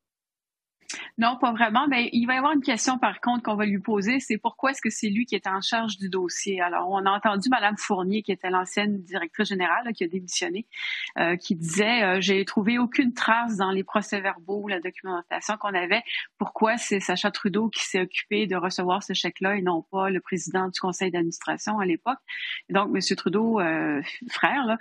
Non, 1.17 1.37
pas 1.37 1.51
vraiment. 1.51 1.87
Mais 1.87 2.09
il 2.13 2.25
va 2.25 2.35
y 2.35 2.37
avoir 2.37 2.53
une 2.53 2.61
question, 2.61 2.97
par 2.97 3.19
contre, 3.19 3.43
qu'on 3.43 3.55
va 3.55 3.65
lui 3.65 3.79
poser. 3.79 4.19
C'est 4.19 4.37
pourquoi 4.37 4.71
est-ce 4.71 4.81
que 4.81 4.89
c'est 4.89 5.09
lui 5.09 5.25
qui 5.25 5.35
est 5.35 5.47
en 5.47 5.61
charge 5.61 5.97
du 5.97 6.09
dossier? 6.09 6.61
Alors, 6.61 6.89
on 6.89 7.05
a 7.05 7.11
entendu 7.11 7.49
Mme 7.49 7.75
Fournier, 7.77 8.21
qui 8.21 8.31
était 8.31 8.49
l'ancienne 8.49 9.01
directrice 9.01 9.49
générale, 9.49 9.91
qui 9.93 10.03
a 10.03 10.07
démissionné, 10.07 10.65
euh, 11.17 11.35
qui 11.35 11.55
disait 11.55 12.03
euh, 12.03 12.21
J'ai 12.21 12.45
trouvé 12.45 12.77
aucune 12.77 13.13
trace 13.13 13.57
dans 13.57 13.71
les 13.71 13.83
procès-verbaux, 13.83 14.67
la 14.67 14.79
documentation 14.79 15.57
qu'on 15.57 15.73
avait. 15.73 16.03
Pourquoi 16.37 16.77
c'est 16.77 16.99
Sacha 16.99 17.31
Trudeau 17.31 17.69
qui 17.69 17.83
s'est 17.83 18.01
occupé 18.01 18.47
de 18.47 18.55
recevoir 18.55 19.03
ce 19.03 19.13
chèque-là 19.13 19.55
et 19.55 19.61
non 19.61 19.81
pas 19.91 20.09
le 20.09 20.21
président 20.21 20.69
du 20.69 20.79
conseil 20.79 21.11
d'administration 21.11 21.79
à 21.79 21.85
l'époque? 21.85 22.19
Donc, 22.69 22.95
M. 22.95 23.01
Trudeau, 23.17 23.59
euh, 23.59 24.01
frère, 24.29 24.77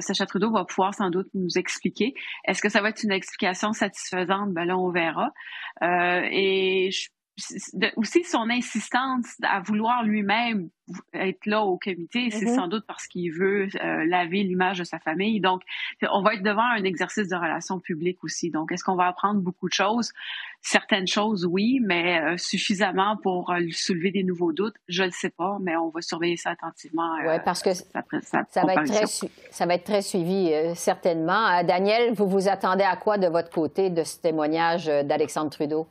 Sacha 0.00 0.26
Trudeau 0.26 0.50
va 0.50 0.64
pouvoir 0.64 0.94
sans 0.94 1.10
doute 1.10 1.28
nous 1.34 1.58
expliquer. 1.58 2.14
Est-ce 2.44 2.60
que 2.62 2.68
ça 2.68 2.80
va 2.80 2.88
être 2.88 3.04
une 3.04 3.12
explication 3.12 3.72
satisfaisante? 3.72 4.52
Ben 4.52 4.64
là, 4.64 4.78
on 4.78 4.90
verra. 4.90 5.32
Euh, 5.82 6.28
et 7.80 7.92
aussi 7.96 8.22
son 8.24 8.48
insistance 8.48 9.26
à 9.42 9.60
vouloir 9.60 10.04
lui-même 10.04 10.68
être 11.14 11.46
là 11.46 11.62
au 11.62 11.78
comité, 11.78 12.30
c'est 12.30 12.44
mm-hmm. 12.44 12.54
sans 12.54 12.68
doute 12.68 12.84
parce 12.86 13.06
qu'il 13.06 13.32
veut 13.32 13.68
euh, 13.82 14.04
laver 14.06 14.42
l'image 14.42 14.78
de 14.78 14.84
sa 14.84 14.98
famille. 14.98 15.40
Donc, 15.40 15.62
on 16.02 16.22
va 16.22 16.34
être 16.34 16.42
devant 16.42 16.62
un 16.62 16.84
exercice 16.84 17.28
de 17.28 17.34
relations 17.34 17.80
publiques 17.80 18.22
aussi. 18.22 18.50
Donc, 18.50 18.70
est-ce 18.70 18.84
qu'on 18.84 18.94
va 18.94 19.06
apprendre 19.06 19.40
beaucoup 19.40 19.68
de 19.68 19.72
choses? 19.72 20.12
Certaines 20.60 21.06
choses, 21.06 21.46
oui, 21.46 21.80
mais 21.82 22.20
euh, 22.20 22.36
suffisamment 22.36 23.16
pour 23.16 23.52
lui 23.54 23.72
soulever 23.72 24.10
des 24.10 24.22
nouveaux 24.22 24.52
doutes, 24.52 24.76
je 24.88 25.02
ne 25.02 25.08
le 25.08 25.12
sais 25.12 25.30
pas, 25.30 25.58
mais 25.60 25.74
on 25.76 25.88
va 25.88 26.02
surveiller 26.02 26.36
ça 26.36 26.50
attentivement. 26.50 27.14
oui, 27.26 27.36
parce 27.44 27.62
que 27.62 27.72
ça, 27.72 27.84
va 28.62 28.74
être 28.74 28.84
très, 28.84 29.06
ça 29.06 29.66
va 29.66 29.74
être 29.74 29.84
très 29.84 30.02
suivi, 30.02 30.52
certainement. 30.74 31.64
Daniel, 31.64 32.12
vous 32.12 32.28
vous 32.28 32.48
attendez 32.48 32.84
à 32.84 32.96
quoi 32.96 33.18
de 33.18 33.26
votre 33.26 33.50
côté 33.50 33.90
de 33.90 34.04
ce 34.04 34.20
témoignage 34.20 34.86
d'Alexandre 34.86 35.50
Trudeau? 35.50 35.88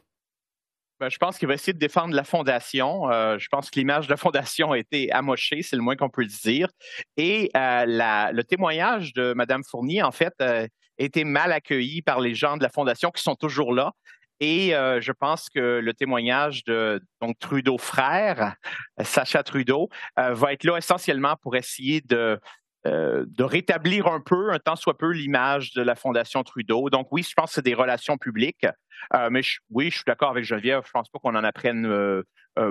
Ben, 1.03 1.09
je 1.09 1.17
pense 1.17 1.37
qu'il 1.37 1.49
va 1.49 1.55
essayer 1.55 1.73
de 1.73 1.79
défendre 1.79 2.15
la 2.15 2.23
fondation. 2.23 3.11
Euh, 3.11 3.37
je 3.37 3.49
pense 3.49 3.69
que 3.69 3.77
l'image 3.77 4.07
de 4.07 4.11
la 4.11 4.15
fondation 4.15 4.71
a 4.71 4.77
été 4.77 5.11
amochée, 5.11 5.61
c'est 5.61 5.75
le 5.75 5.81
moins 5.81 5.97
qu'on 5.97 6.07
peut 6.07 6.21
le 6.21 6.29
dire. 6.29 6.69
Et 7.17 7.51
euh, 7.57 8.31
le 8.31 8.41
témoignage 8.43 9.11
de 9.11 9.33
Mme 9.33 9.65
Fournier, 9.69 10.01
en 10.01 10.13
fait, 10.13 10.33
euh, 10.39 10.65
a 10.65 11.03
été 11.03 11.25
mal 11.25 11.51
accueilli 11.51 12.01
par 12.01 12.21
les 12.21 12.35
gens 12.35 12.55
de 12.55 12.63
la 12.63 12.69
fondation 12.69 13.11
qui 13.11 13.21
sont 13.21 13.35
toujours 13.35 13.73
là. 13.73 13.91
Et 14.39 14.71
je 14.71 15.11
pense 15.11 15.47
que 15.49 15.79
le 15.79 15.93
témoignage 15.93 16.65
de 16.65 17.01
Trudeau 17.39 17.77
frère, 17.77 18.55
Sacha 19.01 19.41
Trudeau, 19.41 19.89
va 20.17 20.51
être 20.51 20.65
là 20.65 20.75
essentiellement 20.75 21.35
pour 21.41 21.55
essayer 21.55 22.01
de 22.01 22.37
euh, 22.85 23.25
de 23.27 23.43
rétablir 23.43 24.07
un 24.07 24.19
peu, 24.19 24.51
un 24.51 24.59
tant 24.59 24.75
soit 24.75 24.97
peu, 24.97 25.11
l'image 25.11 25.73
de 25.73 25.81
la 25.81 25.95
Fondation 25.95 26.43
Trudeau. 26.43 26.89
Donc 26.89 27.07
oui, 27.11 27.23
je 27.23 27.33
pense 27.33 27.51
que 27.51 27.55
c'est 27.55 27.61
des 27.61 27.73
relations 27.73 28.17
publiques. 28.17 28.65
Euh, 29.13 29.29
mais 29.31 29.41
oui, 29.69 29.89
je 29.89 29.95
suis 29.95 30.03
d'accord 30.05 30.31
avec 30.31 30.43
Geneviève. 30.43 30.83
Je 30.85 30.91
pense 30.91 31.09
pas 31.09 31.19
qu'on 31.19 31.35
en 31.35 31.43
apprenne 31.43 31.85
euh, 31.85 32.23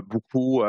beaucoup. 0.03 0.63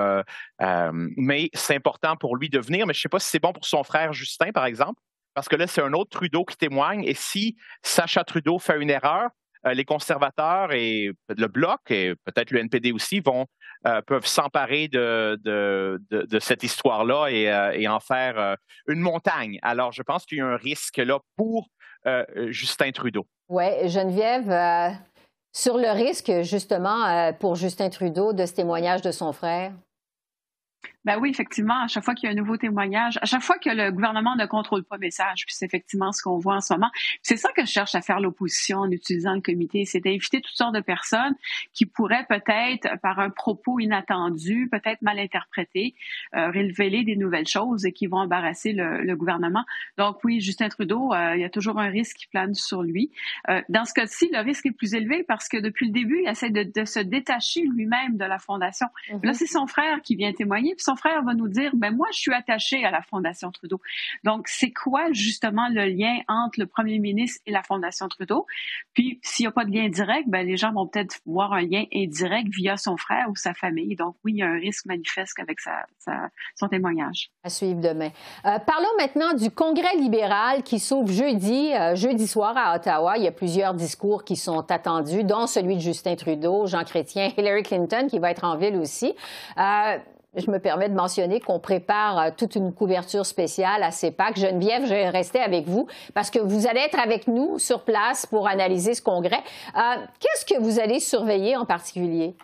mais 0.59 1.49
c'est 1.53 1.75
important 1.75 2.15
pour 2.15 2.37
lui 2.37 2.49
de 2.49 2.59
venir. 2.59 2.87
Mais 2.87 2.93
je 2.93 3.01
sais 3.01 3.09
pas 3.09 3.19
si 3.19 3.29
c'est 3.29 3.39
bon 3.39 3.53
pour 3.53 3.65
son 3.65 3.83
frère 3.83 4.13
Justin, 4.13 4.51
par 4.51 4.65
exemple, 4.65 5.01
parce 5.33 5.49
que 5.49 5.55
là, 5.55 5.67
c'est 5.67 5.81
un 5.81 5.93
autre 5.93 6.11
Trudeau 6.11 6.45
qui 6.45 6.55
témoigne. 6.55 7.03
Et 7.03 7.13
si 7.13 7.57
Sacha 7.81 8.23
Trudeau 8.23 8.59
fait 8.59 8.81
une 8.81 8.89
erreur, 8.89 9.29
les 9.65 9.85
conservateurs 9.85 10.73
et 10.73 11.11
le 11.29 11.47
Bloc 11.47 11.79
et 11.89 12.15
peut-être 12.25 12.51
le 12.51 12.59
NPD 12.59 12.91
aussi 12.91 13.19
vont 13.19 13.47
euh, 13.85 14.01
peuvent 14.01 14.25
s'emparer 14.25 14.87
de, 14.87 15.37
de, 15.43 16.39
cette 16.39 16.63
histoire-là 16.63 17.27
et, 17.27 17.51
euh, 17.51 17.71
et, 17.73 17.85
en 17.89 17.99
faire 17.99 18.39
euh, 18.39 18.55
une 18.87 19.01
montagne. 19.01 19.59
Alors, 19.61 19.91
je 19.91 20.01
pense 20.03 20.25
qu'il 20.25 20.37
y 20.37 20.41
a 20.41 20.45
un 20.45 20.55
risque 20.55 20.97
là 20.97 21.19
pour 21.35 21.67
Justin 22.47 22.91
Trudeau. 22.91 23.25
Oui, 23.49 23.89
Geneviève, 23.89 24.97
sur 25.53 25.77
le 25.77 25.89
risque 25.91 26.31
justement 26.41 27.31
pour 27.39 27.55
Justin 27.55 27.89
Trudeau 27.89 28.33
de 28.33 28.45
ce 28.45 28.53
témoignage 28.53 29.01
de 29.01 29.11
son 29.11 29.31
frère? 29.31 29.71
Ben 31.05 31.17
oui, 31.19 31.29
effectivement, 31.29 31.83
à 31.83 31.87
chaque 31.87 32.03
fois 32.03 32.15
qu'il 32.15 32.27
y 32.27 32.29
a 32.29 32.31
un 32.31 32.37
nouveau 32.37 32.55
témoignage, 32.55 33.19
à 33.21 33.25
chaque 33.25 33.41
fois 33.41 33.57
que 33.57 33.69
le 33.69 33.91
gouvernement 33.91 34.35
ne 34.37 34.45
contrôle 34.45 34.83
pas 34.83 34.95
le 34.95 35.01
message, 35.01 35.45
puis 35.45 35.53
c'est 35.53 35.65
effectivement 35.65 36.13
ce 36.13 36.21
qu'on 36.21 36.37
voit 36.37 36.55
en 36.55 36.61
ce 36.61 36.73
moment. 36.73 36.89
C'est 37.21 37.35
ça 37.35 37.49
que 37.51 37.65
je 37.65 37.71
cherche 37.71 37.93
à 37.95 38.01
faire 38.01 38.21
l'opposition 38.21 38.79
en 38.79 38.91
utilisant 38.91 39.33
le 39.33 39.41
comité, 39.41 39.83
c'est 39.85 39.99
d'inviter 39.99 40.39
toutes 40.39 40.55
sortes 40.55 40.73
de 40.73 40.79
personnes 40.79 41.35
qui 41.73 41.85
pourraient 41.85 42.25
peut-être, 42.29 42.87
par 43.01 43.19
un 43.19 43.29
propos 43.29 43.79
inattendu, 43.79 44.69
peut-être 44.71 45.01
mal 45.01 45.19
interprété, 45.19 45.93
euh, 46.35 46.49
révéler 46.49 47.03
des 47.03 47.17
nouvelles 47.17 47.47
choses 47.47 47.85
et 47.85 47.91
qui 47.91 48.07
vont 48.07 48.19
embarrasser 48.19 48.71
le, 48.71 49.13
gouvernement. 49.13 49.63
Donc 49.97 50.23
oui, 50.23 50.39
Justin 50.41 50.69
Trudeau, 50.69 51.13
euh, 51.13 51.35
il 51.35 51.41
y 51.41 51.43
a 51.43 51.49
toujours 51.49 51.79
un 51.79 51.89
risque 51.89 52.17
qui 52.17 52.27
plane 52.27 52.55
sur 52.55 52.81
lui. 52.81 53.11
Euh, 53.49 53.61
dans 53.69 53.85
ce 53.85 53.93
cas-ci, 53.93 54.29
le 54.31 54.39
risque 54.39 54.65
est 54.65 54.71
plus 54.71 54.95
élevé 54.95 55.23
parce 55.23 55.47
que 55.47 55.57
depuis 55.57 55.87
le 55.87 55.91
début, 55.91 56.21
il 56.23 56.29
essaie 56.29 56.49
de, 56.49 56.85
se 56.85 56.99
détacher 56.99 57.61
lui-même 57.61 58.17
de 58.17 58.25
la 58.25 58.39
fondation. 58.39 58.87
Mm-hmm. 59.09 59.25
Là, 59.25 59.33
c'est 59.33 59.45
son 59.45 59.67
frère 59.67 60.01
qui 60.01 60.15
vient 60.15 60.33
témoigner, 60.33 60.72
son 60.81 60.95
frère 60.95 61.21
va 61.23 61.33
nous 61.33 61.47
dire, 61.47 61.71
ben 61.75 61.95
moi, 61.95 62.07
je 62.11 62.19
suis 62.19 62.33
attaché 62.33 62.83
à 62.85 62.91
la 62.91 63.01
Fondation 63.01 63.51
Trudeau. 63.51 63.79
Donc, 64.23 64.47
c'est 64.47 64.71
quoi 64.71 65.11
justement 65.11 65.67
le 65.69 65.85
lien 65.85 66.19
entre 66.27 66.59
le 66.59 66.65
premier 66.65 66.99
ministre 66.99 67.41
et 67.45 67.51
la 67.51 67.63
Fondation 67.63 68.07
Trudeau? 68.07 68.45
Puis, 68.93 69.19
s'il 69.23 69.43
n'y 69.43 69.47
a 69.47 69.51
pas 69.51 69.65
de 69.65 69.71
lien 69.71 69.89
direct, 69.89 70.27
ben 70.27 70.45
les 70.45 70.57
gens 70.57 70.71
vont 70.71 70.87
peut-être 70.87 71.19
voir 71.25 71.53
un 71.53 71.61
lien 71.61 71.85
indirect 71.93 72.49
via 72.49 72.77
son 72.77 72.97
frère 72.97 73.27
ou 73.29 73.35
sa 73.35 73.53
famille. 73.53 73.95
Donc, 73.95 74.15
oui, 74.23 74.33
il 74.33 74.37
y 74.37 74.43
a 74.43 74.47
un 74.47 74.59
risque 74.59 74.85
manifeste 74.85 75.39
avec 75.39 75.59
son 76.55 76.67
témoignage. 76.67 77.29
À 77.43 77.49
suivre 77.49 77.79
demain. 77.81 78.09
Euh, 78.45 78.59
parlons 78.59 78.89
maintenant 78.97 79.33
du 79.33 79.49
Congrès 79.51 79.95
libéral 79.95 80.63
qui 80.63 80.79
s'ouvre 80.79 81.11
jeudi, 81.11 81.73
euh, 81.73 81.95
jeudi 81.95 82.27
soir 82.27 82.55
à 82.57 82.75
Ottawa. 82.75 83.17
Il 83.17 83.23
y 83.23 83.27
a 83.27 83.31
plusieurs 83.31 83.73
discours 83.73 84.23
qui 84.23 84.35
sont 84.35 84.71
attendus, 84.71 85.23
dont 85.23 85.47
celui 85.47 85.75
de 85.75 85.81
Justin 85.81 86.15
Trudeau, 86.15 86.67
Jean 86.67 86.83
Chrétien, 86.83 87.31
Hillary 87.37 87.63
Clinton 87.63 88.07
qui 88.09 88.19
va 88.19 88.31
être 88.31 88.43
en 88.43 88.57
ville 88.57 88.75
aussi. 88.77 89.13
Euh, 89.57 89.97
je 90.35 90.49
me 90.49 90.59
permets 90.59 90.89
de 90.89 90.95
mentionner 90.95 91.39
qu'on 91.39 91.59
prépare 91.59 92.19
euh, 92.19 92.29
toute 92.35 92.55
une 92.55 92.73
couverture 92.73 93.25
spéciale 93.25 93.83
à 93.83 93.91
CEPAC. 93.91 94.37
Geneviève, 94.37 94.83
je 94.83 94.89
vais 94.89 95.09
rester 95.09 95.39
avec 95.39 95.67
vous 95.67 95.87
parce 96.13 96.29
que 96.29 96.39
vous 96.39 96.67
allez 96.67 96.81
être 96.81 96.99
avec 96.99 97.27
nous 97.27 97.59
sur 97.59 97.83
place 97.83 98.25
pour 98.25 98.47
analyser 98.47 98.93
ce 98.93 99.01
congrès. 99.01 99.41
Euh, 99.75 99.79
qu'est-ce 100.19 100.45
que 100.45 100.59
vous 100.59 100.79
allez 100.79 100.99
surveiller 100.99 101.55
en 101.55 101.65
particulier? 101.65 102.35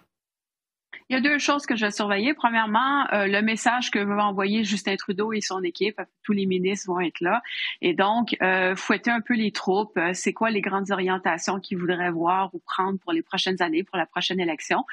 Il 1.09 1.15
y 1.15 1.17
a 1.17 1.21
deux 1.21 1.39
choses 1.39 1.65
que 1.65 1.75
je 1.75 1.87
vais 1.87 1.91
surveiller. 1.91 2.35
Premièrement, 2.35 3.11
euh, 3.13 3.25
le 3.25 3.41
message 3.41 3.89
que 3.89 3.97
va 3.97 4.27
envoyer 4.27 4.63
Justin 4.63 4.95
Trudeau 4.95 5.33
et 5.33 5.41
son 5.41 5.63
équipe. 5.63 5.99
Tous 6.21 6.33
les 6.33 6.45
ministres 6.45 6.85
vont 6.85 6.99
être 6.99 7.19
là. 7.19 7.41
Et 7.81 7.95
donc, 7.95 8.37
euh, 8.43 8.75
fouetter 8.75 9.09
un 9.09 9.19
peu 9.19 9.33
les 9.33 9.51
troupes. 9.51 9.97
Euh, 9.97 10.11
c'est 10.13 10.33
quoi 10.33 10.51
les 10.51 10.61
grandes 10.61 10.91
orientations 10.91 11.59
qu'ils 11.59 11.79
voudraient 11.79 12.11
voir 12.11 12.53
ou 12.53 12.59
prendre 12.59 12.99
pour 12.99 13.11
les 13.11 13.23
prochaines 13.23 13.59
années, 13.59 13.83
pour 13.83 13.97
la 13.97 14.05
prochaine 14.05 14.39
élection? 14.39 14.85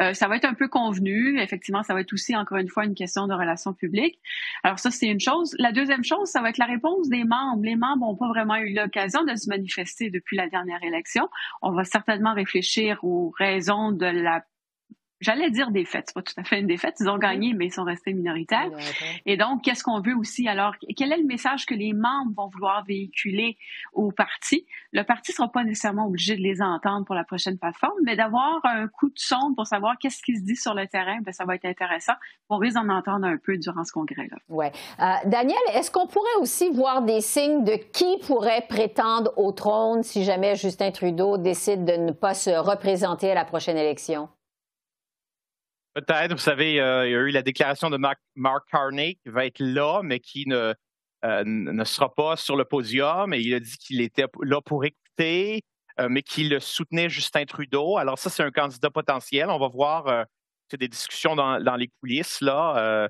Euh, 0.00 0.12
ça 0.12 0.26
va 0.26 0.34
être 0.34 0.44
un 0.44 0.54
peu 0.54 0.66
convenu. 0.66 1.40
Effectivement, 1.40 1.84
ça 1.84 1.94
va 1.94 2.00
être 2.00 2.12
aussi, 2.12 2.34
encore 2.34 2.58
une 2.58 2.68
fois, 2.68 2.84
une 2.84 2.96
question 2.96 3.28
de 3.28 3.34
relations 3.34 3.72
publiques. 3.72 4.18
Alors 4.64 4.80
ça, 4.80 4.90
c'est 4.90 5.06
une 5.06 5.20
chose. 5.20 5.54
La 5.60 5.70
deuxième 5.70 6.02
chose, 6.02 6.28
ça 6.28 6.42
va 6.42 6.50
être 6.50 6.58
la 6.58 6.66
réponse 6.66 7.08
des 7.08 7.22
membres. 7.22 7.62
Les 7.62 7.76
membres 7.76 8.08
n'ont 8.08 8.16
pas 8.16 8.28
vraiment 8.28 8.56
eu 8.56 8.74
l'occasion 8.74 9.22
de 9.22 9.36
se 9.36 9.48
manifester 9.48 10.10
depuis 10.10 10.36
la 10.36 10.48
dernière 10.48 10.82
élection. 10.82 11.28
On 11.62 11.70
va 11.70 11.84
certainement 11.84 12.34
réfléchir 12.34 12.98
aux 13.04 13.32
raisons 13.38 13.92
de 13.92 14.06
la 14.06 14.42
j'allais 15.20 15.50
dire 15.50 15.70
défaite, 15.70 16.04
c'est 16.08 16.14
pas 16.14 16.22
tout 16.22 16.34
à 16.36 16.44
fait 16.44 16.60
une 16.60 16.66
défaite, 16.66 16.96
ils 17.00 17.08
ont 17.08 17.18
gagné, 17.18 17.52
mais 17.54 17.66
ils 17.66 17.72
sont 17.72 17.84
restés 17.84 18.12
minoritaires. 18.12 18.70
Et 19.26 19.36
donc, 19.36 19.62
qu'est-ce 19.62 19.84
qu'on 19.84 20.00
veut 20.00 20.14
aussi? 20.14 20.48
Alors? 20.48 20.74
Quel 20.96 21.12
est 21.12 21.18
le 21.18 21.26
message 21.26 21.66
que 21.66 21.74
les 21.74 21.92
membres 21.92 22.32
vont 22.36 22.48
vouloir 22.48 22.84
véhiculer 22.84 23.56
au 23.92 24.10
parti? 24.12 24.66
Le 24.92 25.02
parti 25.02 25.32
sera 25.32 25.48
pas 25.48 25.64
nécessairement 25.64 26.06
obligé 26.06 26.36
de 26.36 26.42
les 26.42 26.62
entendre 26.62 27.04
pour 27.04 27.14
la 27.14 27.24
prochaine 27.24 27.58
plateforme, 27.58 27.98
mais 28.02 28.16
d'avoir 28.16 28.60
un 28.64 28.88
coup 28.88 29.08
de 29.08 29.18
sonde 29.18 29.54
pour 29.56 29.66
savoir 29.66 29.96
qu'est-ce 29.98 30.22
qui 30.22 30.36
se 30.36 30.42
dit 30.42 30.56
sur 30.56 30.74
le 30.74 30.86
terrain, 30.86 31.18
ben, 31.22 31.32
ça 31.32 31.44
va 31.44 31.54
être 31.54 31.64
intéressant. 31.64 32.14
On 32.48 32.56
risque 32.56 32.76
d'en 32.76 32.88
entendre 32.88 33.26
un 33.26 33.36
peu 33.36 33.56
durant 33.58 33.84
ce 33.84 33.92
congrès-là. 33.92 34.36
Ouais. 34.48 34.72
Euh, 35.00 35.14
Daniel, 35.26 35.58
est-ce 35.74 35.90
qu'on 35.90 36.06
pourrait 36.06 36.28
aussi 36.40 36.70
voir 36.70 37.02
des 37.02 37.20
signes 37.20 37.64
de 37.64 37.74
qui 37.92 38.18
pourrait 38.26 38.64
prétendre 38.68 39.32
au 39.36 39.52
trône 39.52 40.02
si 40.02 40.24
jamais 40.24 40.56
Justin 40.56 40.90
Trudeau 40.90 41.36
décide 41.36 41.84
de 41.84 41.92
ne 41.92 42.12
pas 42.12 42.34
se 42.34 42.50
représenter 42.50 43.30
à 43.30 43.34
la 43.34 43.44
prochaine 43.44 43.76
élection? 43.76 44.28
Peut-être. 46.00 46.32
Vous 46.32 46.38
savez, 46.38 46.80
euh, 46.80 47.06
il 47.06 47.12
y 47.12 47.14
a 47.14 47.18
eu 47.18 47.30
la 47.30 47.42
déclaration 47.42 47.90
de 47.90 47.98
Mark, 47.98 48.68
Carney 48.70 49.16
qui 49.16 49.28
va 49.28 49.44
être 49.44 49.60
là, 49.60 50.00
mais 50.02 50.18
qui 50.18 50.46
ne, 50.46 50.74
euh, 51.24 51.44
ne 51.44 51.84
sera 51.84 52.14
pas 52.14 52.36
sur 52.36 52.56
le 52.56 52.64
podium. 52.64 53.34
Il 53.34 53.52
a 53.52 53.60
dit 53.60 53.76
qu'il 53.76 54.00
était 54.00 54.24
là 54.42 54.62
pour 54.62 54.84
écouter, 54.84 55.62
euh, 55.98 56.08
mais 56.08 56.22
qu'il 56.22 56.58
soutenait 56.60 57.10
Justin 57.10 57.44
Trudeau. 57.44 57.98
Alors 57.98 58.18
ça, 58.18 58.30
c'est 58.30 58.42
un 58.42 58.50
candidat 58.50 58.90
potentiel. 58.90 59.50
On 59.50 59.58
va 59.58 59.68
voir. 59.68 60.24
des 60.72 60.88
discussions 60.88 61.36
dans, 61.36 61.60
dans, 61.62 61.76
les 61.76 61.88
coulisses 62.00 62.40
là. 62.40 63.08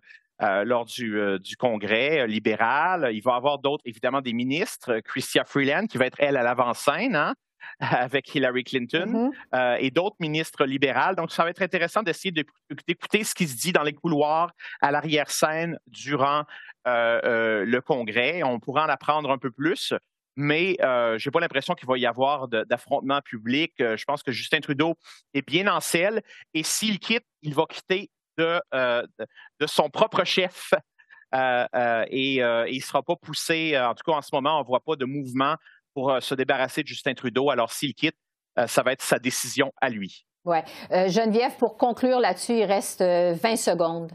lors 0.64 0.84
du, 0.84 1.38
du, 1.38 1.56
congrès 1.56 2.26
libéral. 2.26 3.10
Il 3.12 3.20
va 3.20 3.34
y 3.34 3.36
avoir 3.36 3.60
d'autres, 3.60 3.84
évidemment, 3.84 4.20
des 4.20 4.32
ministres. 4.32 4.98
Chrystia 5.00 5.44
Freeland, 5.44 5.86
qui 5.86 5.96
va 5.96 6.06
être, 6.06 6.16
elle, 6.18 6.36
à 6.36 6.42
l'avant-scène, 6.42 7.14
hein, 7.14 7.34
avec 7.80 8.34
Hillary 8.34 8.64
Clinton, 8.64 9.32
mm-hmm. 9.52 9.78
et 9.80 9.90
d'autres 9.90 10.16
ministres 10.20 10.64
libérales. 10.64 11.16
Donc, 11.16 11.32
ça 11.32 11.44
va 11.44 11.50
être 11.50 11.62
intéressant 11.62 12.02
d'essayer 12.02 12.32
d'écouter 12.32 13.24
ce 13.24 13.34
qui 13.34 13.46
se 13.46 13.56
dit 13.56 13.72
dans 13.72 13.82
les 13.82 13.92
couloirs, 13.92 14.52
à 14.80 14.90
l'arrière-scène, 14.90 15.78
durant 15.86 16.44
le 16.86 17.80
congrès. 17.80 18.42
On 18.42 18.58
pourra 18.58 18.86
en 18.86 18.88
apprendre 18.88 19.30
un 19.30 19.38
peu 19.38 19.50
plus 19.50 19.92
mais 20.40 20.76
euh, 20.80 21.18
je 21.18 21.28
n'ai 21.28 21.32
pas 21.32 21.40
l'impression 21.40 21.74
qu'il 21.74 21.86
va 21.86 21.98
y 21.98 22.06
avoir 22.06 22.48
d'affrontement 22.48 23.20
public. 23.20 23.74
Euh, 23.80 23.96
je 23.96 24.04
pense 24.04 24.22
que 24.22 24.32
Justin 24.32 24.60
Trudeau 24.60 24.94
est 25.34 25.46
bien 25.46 25.66
en 25.68 25.80
selle 25.80 26.22
et 26.54 26.62
s'il 26.62 26.98
quitte, 26.98 27.26
il 27.42 27.54
va 27.54 27.64
quitter 27.68 28.10
de, 28.38 28.60
euh, 28.74 29.06
son 29.66 29.90
propre 29.90 30.24
chef 30.24 30.72
et, 31.32 32.36
il 32.36 32.42
ne 32.42 32.80
sera 32.80 33.02
pas 33.02 33.16
poussé. 33.16 33.78
En 33.78 33.94
tout 33.94 34.02
cas, 34.10 34.16
en 34.16 34.22
ce 34.22 34.30
moment, 34.32 34.56
on 34.58 34.62
ne 34.62 34.66
voit 34.66 34.80
pas 34.80 34.96
de 34.96 35.04
mouvement 35.04 35.56
pour 35.94 36.16
se 36.20 36.34
débarrasser 36.34 36.82
de 36.82 36.88
Justin 36.88 37.14
Trudeau. 37.14 37.50
Alors, 37.50 37.72
s'il 37.72 37.94
quitte, 37.94 38.16
ça 38.66 38.82
va 38.82 38.92
être 38.92 39.02
sa 39.02 39.18
décision 39.18 39.72
à 39.80 39.88
lui. 39.90 40.26
Oui. 40.44 40.58
Geneviève, 40.90 41.56
pour 41.56 41.76
conclure 41.76 42.20
là-dessus, 42.20 42.58
il 42.58 42.64
reste 42.64 43.02
20 43.02 43.56
secondes. 43.56 44.12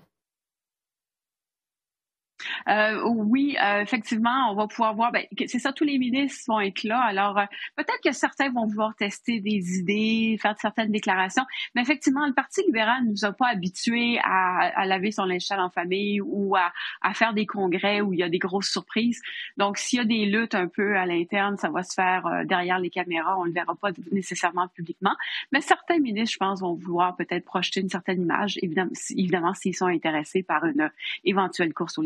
Euh, 2.67 3.02
oui, 3.06 3.58
euh, 3.62 3.82
effectivement, 3.82 4.52
on 4.52 4.56
va 4.56 4.67
pouvoir 4.67 4.95
voir. 4.95 5.12
Ben, 5.12 5.26
c'est 5.48 5.60
ça, 5.60 5.71
tous 5.74 5.84
les 5.84 5.98
ministres 5.98 6.43
vont 6.48 6.60
être 6.60 6.84
là. 6.84 7.00
Alors, 7.02 7.38
euh, 7.38 7.45
peut-être 7.76 8.02
que 8.04 8.12
certains 8.12 8.50
vont 8.52 8.65
vouloir 8.65 8.95
tester 8.95 9.39
des 9.39 9.80
idées, 9.80 10.38
faire 10.41 10.56
certaines 10.60 10.91
déclarations. 10.91 11.45
Mais 11.74 11.82
effectivement, 11.82 12.26
le 12.26 12.34
Parti 12.34 12.62
libéral 12.63 13.06
ne 13.06 13.12
nous 13.12 13.26
a 13.26 13.32
pas 13.32 13.48
habitués 13.48 14.19
à, 14.24 14.86
laver 14.86 15.12
son 15.12 15.26
linge 15.26 15.45
en 15.52 15.69
famille 15.69 16.21
ou 16.21 16.56
à, 16.56 16.71
faire 17.13 17.34
des 17.34 17.45
congrès 17.45 18.02
où 18.02 18.13
il 18.13 18.19
y 18.19 18.24
a 18.24 18.30
des 18.30 18.39
grosses 18.39 18.69
surprises. 18.69 19.21
Donc, 19.58 19.78
s'il 19.78 20.00
y 20.00 20.02
a 20.02 20.06
des 20.06 20.26
luttes 20.26 20.56
un 20.56 20.67
peu 20.67 20.98
à 20.98 21.06
l'interne, 21.06 21.58
ça 21.58 21.69
va 21.69 21.84
se 21.84 21.93
faire 21.93 22.43
derrière 22.45 22.80
les 22.80 22.89
caméras. 22.89 23.38
On 23.39 23.43
ne 23.43 23.50
le 23.50 23.54
verra 23.54 23.76
pas 23.76 23.91
nécessairement 24.12 24.67
publiquement. 24.69 25.15
Mais 25.52 25.62
certains 25.62 26.00
ministres, 26.00 26.34
je 26.34 26.38
pense, 26.38 26.62
vont 26.62 26.74
vouloir 26.74 27.15
peut-être 27.15 27.45
projeter 27.45 27.82
une 27.82 27.89
certaine 27.89 28.21
image, 28.21 28.58
évidemment, 28.62 29.54
s'ils 29.54 29.76
sont 29.76 29.86
intéressés 29.86 30.43
par 30.43 30.65
une 30.65 30.91
éventuelle 31.24 31.74
course 31.74 31.98
au 31.98 32.04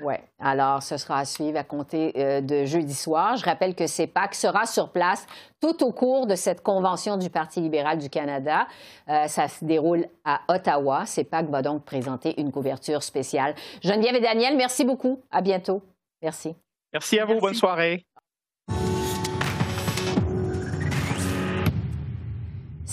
Oui. 0.00 0.14
Alors, 0.38 0.82
ce 0.82 0.96
sera 0.96 1.18
à 1.18 1.24
suivre 1.24 1.58
à 1.58 1.64
compter 1.64 2.12
euh, 2.16 2.40
de 2.40 2.64
jeudi 2.64 2.94
soir. 2.94 3.36
Je 3.36 3.44
rappelle 3.44 3.74
que 3.74 3.86
CEPAC 3.86 4.34
sera 4.34 4.66
sur 4.66 4.90
place 4.90 5.26
tout 5.60 5.84
au 5.84 5.92
cours 5.92 6.26
de 6.26 6.34
cette 6.34 6.62
convention 6.62 7.16
du 7.16 7.30
Parti 7.30 7.60
libéral 7.60 7.98
du 7.98 8.10
Canada. 8.10 8.66
Euh, 9.08 9.26
ça 9.26 9.48
se 9.48 9.64
déroule 9.64 10.06
à 10.24 10.40
Ottawa. 10.48 11.06
CEPAC 11.06 11.48
va 11.48 11.62
donc 11.62 11.84
présenter 11.84 12.40
une 12.40 12.52
couverture 12.52 13.02
spéciale. 13.02 13.54
Geneviève 13.82 14.16
et 14.16 14.20
Daniel, 14.20 14.56
merci 14.56 14.84
beaucoup. 14.84 15.22
À 15.30 15.40
bientôt. 15.40 15.82
Merci. 16.22 16.54
Merci 16.92 17.18
à 17.18 17.24
vous. 17.24 17.38
Bonne 17.38 17.54
soirée. 17.54 18.04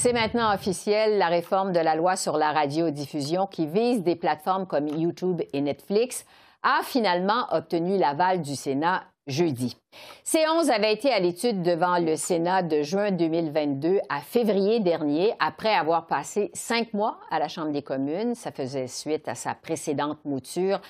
C'est 0.04 0.14
maintenant 0.14 0.52
officiel, 0.52 1.20
la 1.20 1.28
réforme 1.28 1.74
de 1.74 1.80
la 1.80 1.96
loi 1.96 2.16
sur 2.16 2.36
la 2.36 2.52
radiodiffusion 2.54 3.46
qui 3.46 3.68
vise 3.68 4.02
des 4.02 4.16
plateformes 4.16 4.66
comme 4.66 4.88
YouTube 4.88 5.44
et 5.54 5.62
Netflix 5.62 6.26
a 6.64 6.82
finalement 6.84 7.46
obtenu 7.52 7.98
l'aval 7.98 8.42
du 8.42 8.56
Sénat 8.56 9.04
jeudi. 9.28 9.78
C11 10.26 10.70
avait 10.70 10.94
été 10.94 11.12
à 11.12 11.20
l'étude 11.20 11.62
devant 11.62 11.98
le 11.98 12.16
Sénat 12.16 12.64
de 12.64 12.82
juin 12.82 13.12
2022 13.12 14.00
à 14.10 14.20
février 14.22 14.80
dernier, 14.80 15.34
après 15.40 15.74
avoir 15.74 16.08
passé 16.08 16.50
cinq 16.54 16.94
mois 16.94 17.20
à 17.30 17.40
la 17.40 17.48
Chambre 17.48 17.72
des 17.72 17.84
communes. 17.84 18.36
Ça 18.36 18.52
faisait 18.52 18.88
suite 18.88 19.28
à 19.28 19.36
sa 19.36 19.54
précédente 19.54 20.20
mouture. 20.26 20.82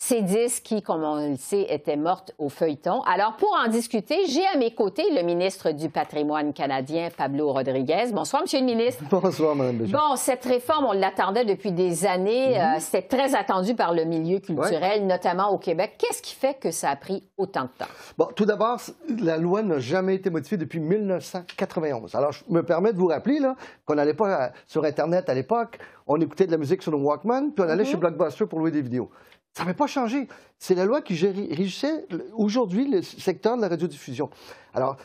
Ces 0.00 0.22
disques 0.22 0.62
qui, 0.62 0.80
comme 0.80 1.02
on 1.02 1.28
le 1.30 1.36
sait, 1.36 1.66
étaient 1.68 1.96
mortes 1.96 2.32
au 2.38 2.48
feuilleton. 2.48 3.02
Alors, 3.02 3.34
pour 3.36 3.52
en 3.52 3.66
discuter, 3.66 4.26
j'ai 4.28 4.46
à 4.46 4.56
mes 4.56 4.72
côtés 4.72 5.02
le 5.12 5.24
ministre 5.24 5.72
du 5.72 5.88
patrimoine 5.90 6.52
canadien, 6.52 7.08
Pablo 7.14 7.52
Rodriguez. 7.52 8.12
Bonsoir, 8.12 8.42
Monsieur 8.42 8.60
le 8.60 8.66
ministre. 8.66 9.02
Bonsoir, 9.10 9.56
Mme 9.56 9.78
Béjean. 9.78 9.98
Bon, 9.98 10.14
cette 10.14 10.44
réforme, 10.44 10.84
on 10.84 10.92
l'attendait 10.92 11.44
depuis 11.44 11.72
des 11.72 12.06
années. 12.06 12.50
Mhm. 12.50 12.60
Euh, 12.60 12.76
c'était 12.78 13.08
très 13.08 13.34
attendu 13.34 13.74
par 13.74 13.92
le 13.92 14.04
milieu 14.04 14.38
culturel, 14.38 15.04
notamment 15.04 15.50
au 15.50 15.58
Québec. 15.58 15.96
Qu'est-ce 15.98 16.22
qui 16.22 16.36
fait 16.36 16.54
que 16.54 16.70
ça 16.70 16.90
a 16.90 16.96
pris 16.96 17.24
autant 17.36 17.64
de 17.64 17.70
temps? 17.76 17.90
Bon, 18.16 18.28
tout 18.36 18.44
d'abord, 18.44 18.80
la 19.20 19.36
loi 19.36 19.62
n'a 19.62 19.80
jamais 19.80 20.14
été 20.14 20.30
modifiée 20.30 20.58
depuis 20.58 20.78
1991. 20.78 22.14
Alors, 22.14 22.30
je 22.30 22.44
me 22.48 22.62
permets 22.62 22.92
de 22.92 22.98
vous 22.98 23.08
rappeler 23.08 23.40
qu'on 23.84 23.96
n'allait 23.96 24.14
pas 24.14 24.44
euh, 24.44 24.48
sur 24.68 24.84
Internet 24.84 25.28
à 25.28 25.34
l'époque. 25.34 25.80
On 26.06 26.20
écoutait 26.20 26.46
de 26.46 26.52
la 26.52 26.56
musique 26.56 26.84
sur 26.84 26.92
le 26.92 26.98
Walkman, 26.98 27.50
puis 27.50 27.64
on 27.66 27.68
allait 27.68 27.82
mhm. 27.82 27.90
chez 27.90 27.96
Blockbuster 27.96 28.46
pour 28.46 28.60
louer 28.60 28.70
des 28.70 28.80
vidéos. 28.80 29.10
Ça 29.58 29.64
n'avait 29.64 29.76
pas 29.76 29.88
changé. 29.88 30.28
C'est 30.56 30.76
la 30.76 30.84
loi 30.84 31.02
qui 31.02 31.14
régissait 31.14 32.06
aujourd'hui 32.32 32.88
le 32.88 33.02
secteur 33.02 33.56
de 33.56 33.62
la 33.62 33.66
radiodiffusion. 33.66 34.30
Alors, 34.72 34.96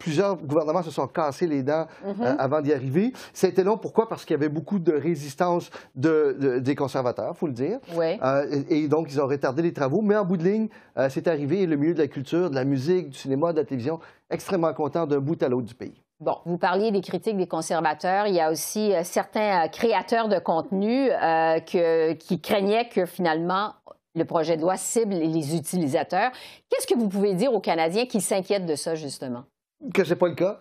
plusieurs 0.00 0.36
gouvernements 0.36 0.82
se 0.82 0.90
sont 0.90 1.06
cassés 1.06 1.46
les 1.46 1.62
dents 1.62 1.86
euh, 2.04 2.12
mm-hmm. 2.12 2.36
avant 2.38 2.60
d'y 2.60 2.72
arriver. 2.72 3.12
Ça 3.32 3.46
a 3.46 3.50
été 3.50 3.62
long. 3.62 3.78
Pourquoi? 3.78 4.08
Parce 4.08 4.24
qu'il 4.24 4.34
y 4.34 4.38
avait 4.38 4.48
beaucoup 4.48 4.80
de 4.80 4.92
résistance 4.92 5.70
des 5.94 6.74
conservateurs, 6.74 7.34
il 7.36 7.38
faut 7.38 7.46
le 7.46 7.52
dire. 7.52 7.78
Euh, 7.96 8.64
et, 8.68 8.88
donc, 8.88 9.12
ils 9.12 9.20
ont 9.20 9.28
retardé 9.28 9.62
les 9.62 9.72
travaux. 9.72 10.02
Mais 10.02 10.16
en 10.16 10.24
bout 10.24 10.38
de 10.38 10.42
ligne, 10.42 10.68
euh, 10.98 11.08
c'est 11.08 11.28
arrivé 11.28 11.66
le 11.66 11.76
milieu 11.76 11.94
de 11.94 12.00
la 12.00 12.08
culture, 12.08 12.50
de 12.50 12.56
la 12.56 12.64
musique, 12.64 13.10
du 13.10 13.16
cinéma, 13.16 13.52
de 13.52 13.58
la 13.58 13.64
télévision, 13.64 14.00
extrêmement 14.28 14.74
content 14.74 15.06
d'un 15.06 15.20
bout 15.20 15.40
à 15.40 15.48
l'autre 15.48 15.68
du 15.68 15.74
pays. 15.76 16.02
Bon, 16.20 16.38
vous 16.46 16.56
parliez 16.56 16.90
des 16.92 17.02
critiques 17.02 17.36
des 17.36 17.46
conservateurs. 17.46 18.26
Il 18.26 18.34
y 18.34 18.40
a 18.40 18.50
aussi 18.50 18.94
euh, 18.94 19.04
certains 19.04 19.66
euh, 19.66 19.68
créateurs 19.68 20.28
de 20.28 20.38
contenu 20.38 21.10
euh, 21.10 21.60
qui 21.60 22.40
craignaient 22.40 22.88
que 22.88 23.04
finalement 23.04 23.74
le 24.14 24.24
projet 24.24 24.56
de 24.56 24.62
loi 24.62 24.78
cible 24.78 25.12
les 25.12 25.54
utilisateurs. 25.54 26.32
Qu'est-ce 26.70 26.86
que 26.86 26.98
vous 26.98 27.08
pouvez 27.08 27.34
dire 27.34 27.52
aux 27.52 27.60
Canadiens 27.60 28.06
qui 28.06 28.22
s'inquiètent 28.22 28.64
de 28.64 28.76
ça, 28.76 28.94
justement? 28.94 29.44
Que 29.92 30.04
ce 30.04 30.10
n'est 30.10 30.16
pas 30.16 30.28
le 30.28 30.34
cas. 30.34 30.58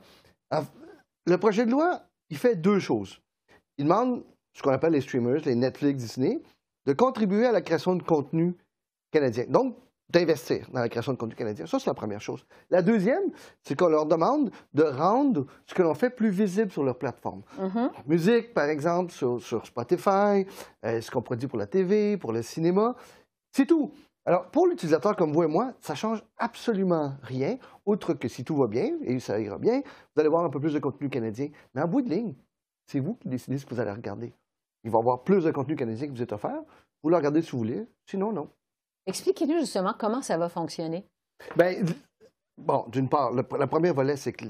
Le 1.25 1.37
projet 1.37 1.65
de 1.65 1.71
loi, 1.71 2.01
il 2.29 2.37
fait 2.37 2.55
deux 2.55 2.79
choses. 2.79 3.21
Il 3.77 3.85
demande 3.85 4.25
ce 4.53 4.61
qu'on 4.61 4.71
appelle 4.71 4.91
les 4.91 5.01
streamers, 5.01 5.41
les 5.45 5.55
Netflix, 5.55 6.03
Disney, 6.03 6.41
de 6.85 6.91
contribuer 6.91 7.45
à 7.45 7.53
la 7.53 7.61
création 7.61 7.95
de 7.95 8.03
contenu 8.03 8.57
canadien. 9.11 9.45
Donc, 9.47 9.77
d'investir 10.09 10.67
dans 10.71 10.79
la 10.79 10.89
création 10.89 11.13
de 11.13 11.17
contenu 11.17 11.35
canadien. 11.35 11.65
Ça, 11.65 11.79
c'est 11.79 11.89
la 11.89 11.93
première 11.93 12.21
chose. 12.21 12.45
La 12.69 12.81
deuxième, 12.81 13.31
c'est 13.63 13.77
qu'on 13.77 13.87
leur 13.87 14.05
demande 14.05 14.51
de 14.73 14.83
rendre 14.83 15.45
ce 15.65 15.73
que 15.73 15.81
l'on 15.81 15.95
fait 15.95 16.09
plus 16.09 16.29
visible 16.29 16.71
sur 16.71 16.83
leur 16.83 16.97
plateforme. 16.97 17.41
Mm-hmm. 17.59 17.89
musique, 18.05 18.53
par 18.53 18.65
exemple, 18.65 19.11
sur, 19.11 19.65
Spotify, 19.65 20.45
euh, 20.85 21.01
ce 21.01 21.09
qu'on 21.09 21.21
produit 21.21 21.47
pour 21.47 21.57
la 21.57 21.67
TV, 21.67 22.17
pour 22.17 22.33
le 22.33 22.41
cinéma. 22.41 22.95
C'est 23.51 23.65
tout. 23.65 23.91
Alors, 24.25 24.49
pour 24.49 24.67
l'utilisateur 24.67 25.15
comme 25.15 25.31
vous 25.31 25.43
et 25.43 25.47
moi, 25.47 25.73
ça 25.81 25.93
change 25.93 26.23
absolument 26.37 27.13
rien, 27.21 27.57
outre 27.85 28.13
que 28.15 28.27
si 28.27 28.43
tout 28.43 28.55
va 28.55 28.67
bien, 28.67 28.91
et 29.03 29.19
ça 29.19 29.39
ira 29.39 29.59
bien, 29.59 29.81
vous 29.81 30.19
allez 30.19 30.29
voir 30.29 30.43
un 30.43 30.49
peu 30.49 30.59
plus 30.59 30.73
de 30.73 30.79
contenu 30.79 31.09
canadien. 31.09 31.49
Mais 31.73 31.81
en 31.81 31.87
bout 31.87 32.01
de 32.01 32.09
ligne, 32.09 32.33
c'est 32.85 32.99
vous 32.99 33.15
qui 33.15 33.27
décidez 33.27 33.57
ce 33.59 33.65
que 33.65 33.73
vous 33.73 33.79
allez 33.79 33.91
regarder. 33.91 34.33
Il 34.83 34.91
va 34.91 34.97
y 34.97 35.01
avoir 35.01 35.23
plus 35.23 35.43
de 35.43 35.51
contenu 35.51 35.75
canadien 35.75 36.07
qui 36.07 36.13
vous 36.13 36.21
est 36.21 36.33
offert. 36.33 36.61
Vous 37.03 37.09
le 37.09 37.15
regardez 37.15 37.41
si 37.43 37.51
vous 37.51 37.59
voulez, 37.59 37.87
sinon, 38.05 38.31
non. 38.31 38.49
Expliquez-nous 39.07 39.59
justement 39.59 39.93
comment 39.97 40.21
ça 40.21 40.37
va 40.37 40.49
fonctionner. 40.49 41.05
Bien, 41.55 41.75
bon, 42.57 42.85
d'une 42.87 43.09
part, 43.09 43.31
le, 43.31 43.43
premier 43.43 43.91
volet, 43.91 44.15
c'est 44.15 44.31
que 44.31 44.45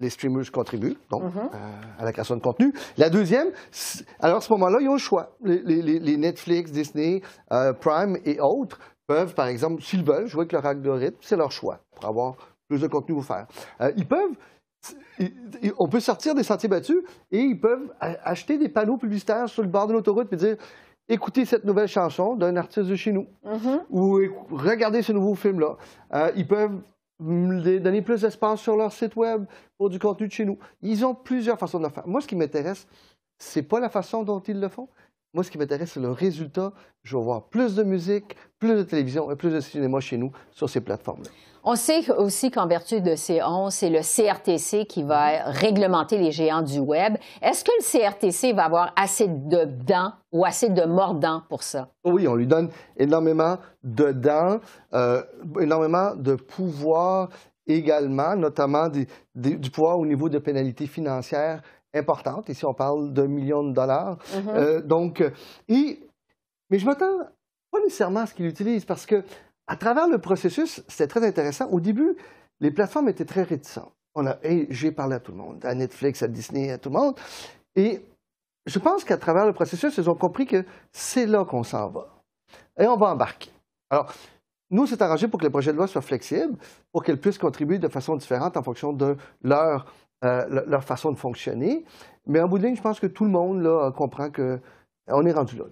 les 0.00 0.10
streamers 0.10 0.50
contribuent 0.50 0.96
donc 1.10 1.24
mm-hmm. 1.24 1.54
euh, 1.54 1.98
à 1.98 2.04
la 2.04 2.12
création 2.12 2.36
de 2.36 2.40
contenu. 2.40 2.72
La 2.96 3.10
deuxième, 3.10 3.48
alors 4.20 4.38
à 4.38 4.40
ce 4.40 4.52
moment-là, 4.52 4.78
ils 4.80 4.88
ont 4.88 4.94
le 4.94 4.98
choix. 4.98 5.36
Les, 5.42 6.16
Netflix, 6.16 6.72
Disney, 6.72 7.22
euh, 7.52 7.72
Prime 7.72 8.18
et 8.24 8.40
autres 8.40 8.78
peuvent, 9.06 9.34
par 9.34 9.46
exemple, 9.46 9.82
s'ils 9.82 10.04
veulent 10.04 10.26
jouer 10.26 10.42
avec 10.42 10.52
leur 10.52 10.66
algorithme, 10.66 11.18
c'est 11.20 11.36
leur 11.36 11.52
choix 11.52 11.80
pour 11.94 12.06
avoir 12.06 12.36
plus 12.68 12.80
de 12.80 12.86
contenu 12.86 13.20
faire. 13.22 13.46
Euh, 13.80 13.92
ils 13.96 14.06
peuvent 14.06 14.36
on 15.78 15.88
peut 15.88 16.00
sortir 16.00 16.34
des 16.34 16.44
sentiers 16.44 16.68
battus 16.68 16.98
et 17.32 17.40
ils 17.40 17.58
peuvent 17.58 17.92
acheter 18.00 18.58
des 18.58 18.68
panneaux 18.68 18.96
publicitaires 18.96 19.48
sur 19.48 19.62
le 19.62 19.68
bord 19.68 19.88
de 19.88 19.92
l'autoroute 19.92 20.32
et 20.32 20.36
dire 20.36 20.56
écouter 21.08 21.44
cette 21.44 21.64
nouvelle 21.64 21.88
chanson 21.88 22.36
d'un 22.36 22.56
artiste 22.56 22.88
de 22.88 22.96
chez 22.96 23.12
nous 23.12 23.26
mm-hmm. 23.44 23.80
ou 23.90 24.20
regarder 24.50 25.02
ce 25.02 25.12
nouveau 25.12 25.34
film-là. 25.34 25.76
Euh, 26.14 26.30
ils 26.36 26.46
peuvent 26.46 26.80
donner 27.20 28.02
plus 28.02 28.20
d'espace 28.20 28.60
sur 28.60 28.76
leur 28.76 28.92
site 28.92 29.16
web 29.16 29.44
pour 29.76 29.90
du 29.90 29.98
contenu 29.98 30.28
de 30.28 30.32
chez 30.32 30.44
nous. 30.44 30.58
Ils 30.82 31.04
ont 31.04 31.14
plusieurs 31.14 31.58
façons 31.58 31.78
de 31.78 31.84
le 31.84 31.90
faire. 31.90 32.06
Moi, 32.06 32.20
ce 32.20 32.28
qui 32.28 32.36
m'intéresse, 32.36 32.86
c'est 33.38 33.62
pas 33.62 33.80
la 33.80 33.88
façon 33.88 34.22
dont 34.22 34.40
ils 34.40 34.60
le 34.60 34.68
font. 34.68 34.88
Moi, 35.34 35.44
ce 35.44 35.50
qui 35.50 35.58
m'intéresse, 35.58 35.92
c'est 35.92 36.00
le 36.00 36.10
résultat. 36.10 36.72
Je 37.02 37.16
veux 37.16 37.22
voir 37.22 37.48
plus 37.48 37.74
de 37.74 37.82
musique, 37.82 38.36
plus 38.58 38.74
de 38.74 38.82
télévision 38.82 39.30
et 39.30 39.36
plus 39.36 39.50
de 39.50 39.60
cinéma 39.60 40.00
chez 40.00 40.16
nous 40.16 40.32
sur 40.52 40.70
ces 40.70 40.80
plateformes-là. 40.80 41.30
On 41.64 41.76
sait 41.76 42.10
aussi 42.12 42.50
qu'en 42.50 42.66
vertu 42.66 43.00
de 43.00 43.14
ces 43.14 43.42
11, 43.42 43.72
c'est 43.72 43.90
le 43.90 44.00
CRTC 44.00 44.86
qui 44.86 45.02
va 45.02 45.44
réglementer 45.44 46.18
les 46.18 46.30
géants 46.30 46.62
du 46.62 46.78
Web. 46.78 47.16
Est-ce 47.42 47.64
que 47.64 47.70
le 47.78 47.84
CRTC 47.84 48.52
va 48.52 48.64
avoir 48.64 48.92
assez 48.96 49.28
de 49.28 49.64
dents 49.64 50.12
ou 50.32 50.44
assez 50.44 50.68
de 50.68 50.84
mordants 50.84 51.42
pour 51.48 51.62
ça? 51.62 51.88
Oui, 52.04 52.28
on 52.28 52.34
lui 52.34 52.46
donne 52.46 52.70
énormément 52.96 53.58
de 53.82 54.12
dents, 54.12 54.60
euh, 54.94 55.22
énormément 55.60 56.14
de 56.14 56.34
pouvoir 56.34 57.28
également, 57.66 58.34
notamment 58.34 58.88
du 59.34 59.70
pouvoir 59.70 59.98
au 59.98 60.06
niveau 60.06 60.28
de 60.28 60.38
pénalités 60.38 60.86
financières 60.86 61.62
importantes. 61.94 62.48
Ici, 62.48 62.64
on 62.64 62.74
parle 62.74 63.12
de 63.12 63.22
millions 63.22 63.64
de 63.64 63.72
dollars. 63.72 64.16
Mm-hmm. 64.16 64.48
Euh, 64.48 64.80
donc, 64.80 65.22
et, 65.68 66.00
mais 66.70 66.78
je 66.78 66.86
m'attends 66.86 67.18
pas 67.70 67.80
nécessairement 67.80 68.26
ce 68.26 68.34
qu'ils 68.34 68.46
utilisent 68.46 68.84
parce 68.84 69.06
que 69.06 69.22
à 69.68 69.76
travers 69.76 70.08
le 70.08 70.18
processus, 70.18 70.82
c'était 70.88 71.06
très 71.06 71.26
intéressant. 71.26 71.68
Au 71.68 71.78
début, 71.78 72.16
les 72.60 72.70
plateformes 72.70 73.08
étaient 73.10 73.26
très 73.26 73.42
réticentes. 73.42 73.92
On 74.14 74.26
a, 74.26 74.36
j'ai 74.70 74.90
parlé 74.90 75.14
à 75.16 75.20
tout 75.20 75.32
le 75.32 75.38
monde, 75.38 75.64
à 75.64 75.74
Netflix, 75.74 76.22
à 76.22 76.28
Disney, 76.28 76.72
à 76.72 76.78
tout 76.78 76.88
le 76.88 76.98
monde. 76.98 77.14
Et 77.76 78.02
je 78.66 78.78
pense 78.78 79.04
qu'à 79.04 79.18
travers 79.18 79.46
le 79.46 79.52
processus, 79.52 79.96
ils 79.98 80.10
ont 80.10 80.14
compris 80.14 80.46
que 80.46 80.64
c'est 80.90 81.26
là 81.26 81.44
qu'on 81.44 81.62
s'en 81.62 81.88
va. 81.90 82.08
Et 82.80 82.86
on 82.86 82.96
va 82.96 83.08
embarquer. 83.08 83.50
Alors, 83.90 84.12
nous, 84.70 84.86
c'est 84.86 85.00
arrangé 85.02 85.28
pour 85.28 85.38
que 85.38 85.44
les 85.44 85.50
projets 85.50 85.72
de 85.72 85.76
loi 85.76 85.86
soient 85.86 86.02
flexibles, 86.02 86.56
pour 86.90 87.04
qu'elles 87.04 87.20
puissent 87.20 87.38
contribuer 87.38 87.78
de 87.78 87.88
façon 87.88 88.16
différente 88.16 88.56
en 88.56 88.62
fonction 88.62 88.92
de 88.92 89.16
leur, 89.42 89.92
euh, 90.24 90.64
leur 90.66 90.82
façon 90.82 91.12
de 91.12 91.16
fonctionner. 91.18 91.84
Mais 92.26 92.40
en 92.40 92.48
bout 92.48 92.58
de 92.58 92.64
ligne, 92.64 92.76
je 92.76 92.82
pense 92.82 93.00
que 93.00 93.06
tout 93.06 93.24
le 93.24 93.30
monde 93.30 93.62
là, 93.62 93.92
comprend 93.92 94.30
qu'on 94.30 95.26
est 95.26 95.32
rendu 95.32 95.56
là. 95.56 95.64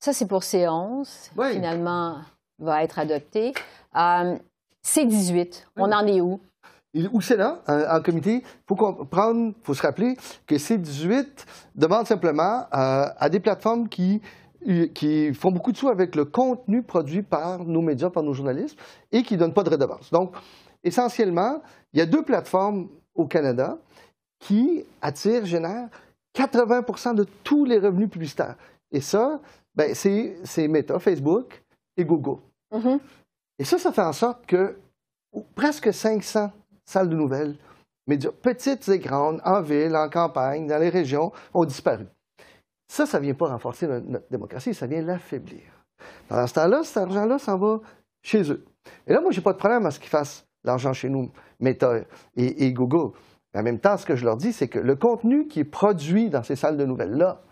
Ça, 0.00 0.12
c'est 0.12 0.26
pour 0.26 0.42
C11. 0.42 1.30
Finalement, 1.52 2.20
va 2.58 2.82
être 2.82 2.98
adopté. 2.98 3.52
Euh, 3.96 4.36
C18, 4.84 5.64
on 5.76 5.92
en 5.92 6.06
est 6.06 6.20
où? 6.20 6.40
Où 7.12 7.20
c'est 7.20 7.36
là, 7.36 7.62
en, 7.66 8.00
comité, 8.00 8.42
il 8.42 8.62
faut 8.66 8.74
comprendre, 8.74 9.52
il 9.56 9.64
faut 9.64 9.74
se 9.74 9.82
rappeler 9.82 10.16
que 10.46 10.54
C18 10.54 11.26
demande 11.74 12.06
simplement 12.06 12.60
euh, 12.74 13.06
à 13.16 13.28
des 13.28 13.40
plateformes 13.40 13.88
qui, 13.88 14.22
qui 14.94 15.34
font 15.34 15.52
beaucoup 15.52 15.70
de 15.70 15.76
sous 15.76 15.88
avec 15.88 16.16
le 16.16 16.24
contenu 16.24 16.82
produit 16.82 17.22
par 17.22 17.64
nos 17.64 17.82
médias, 17.82 18.10
par 18.10 18.22
nos 18.22 18.32
journalistes, 18.32 18.78
et 19.12 19.22
qui 19.22 19.34
ne 19.34 19.40
donnent 19.40 19.54
pas 19.54 19.62
de 19.62 19.70
redevance. 19.70 20.10
Donc, 20.10 20.34
essentiellement, 20.82 21.62
il 21.92 21.98
y 21.98 22.02
a 22.02 22.06
deux 22.06 22.22
plateformes 22.22 22.88
au 23.14 23.26
Canada 23.26 23.78
qui 24.38 24.84
attirent, 25.02 25.44
génèrent 25.44 25.88
80% 26.34 27.14
de 27.14 27.26
tous 27.44 27.64
les 27.64 27.78
revenus 27.78 28.08
publicitaires. 28.08 28.56
Et 28.92 29.00
ça, 29.00 29.40
ben, 29.74 29.94
c'est 29.94 30.68
Meta, 30.68 30.98
Facebook 30.98 31.62
et 31.98 32.04
Google. 32.04 32.40
Mm-hmm. 32.72 32.98
Et 33.58 33.64
ça, 33.64 33.78
ça 33.78 33.92
fait 33.92 34.02
en 34.02 34.12
sorte 34.12 34.46
que 34.46 34.78
presque 35.54 35.92
500 35.92 36.50
salles 36.84 37.10
de 37.10 37.16
nouvelles, 37.16 37.56
médias, 38.06 38.30
petites 38.30 38.88
et 38.88 38.98
grandes, 38.98 39.42
en 39.44 39.60
ville, 39.60 39.94
en 39.94 40.08
campagne, 40.08 40.66
dans 40.66 40.78
les 40.78 40.88
régions, 40.88 41.32
ont 41.52 41.64
disparu. 41.64 42.06
Ça, 42.90 43.04
ça 43.04 43.18
ne 43.18 43.24
vient 43.24 43.34
pas 43.34 43.48
renforcer 43.48 43.86
notre, 43.86 44.30
démocratie, 44.30 44.72
ça 44.72 44.86
vient 44.86 45.02
l'affaiblir. 45.02 45.60
Pendant 46.28 46.46
ce 46.46 46.54
temps-là, 46.54 46.82
cet 46.84 46.96
argent-là 46.96 47.38
s'en 47.38 47.58
va 47.58 47.80
chez 48.22 48.50
eux. 48.50 48.64
Et 49.06 49.12
là, 49.12 49.20
moi, 49.20 49.30
je 49.32 49.38
n'ai 49.38 49.42
pas 49.42 49.52
de 49.52 49.58
problème 49.58 49.84
à 49.84 49.90
ce 49.90 50.00
qu'ils 50.00 50.08
fassent 50.08 50.46
l'argent 50.64 50.94
chez 50.94 51.10
nous, 51.10 51.30
Meta 51.60 52.00
et 52.36 52.72
Google. 52.72 53.14
Mais 53.52 53.60
en 53.60 53.62
même 53.62 53.78
temps, 53.78 53.96
ce 53.96 54.06
que 54.06 54.16
je 54.16 54.24
leur 54.24 54.36
dis, 54.36 54.52
c'est 54.52 54.68
que 54.68 54.78
le 54.78 54.96
contenu 54.96 55.46
qui 55.48 55.60
est 55.60 55.64
produit 55.64 56.30
dans 56.30 56.42
ces 56.42 56.56
salles 56.56 56.76
de 56.76 56.84
nouvelles-là, 56.84 57.42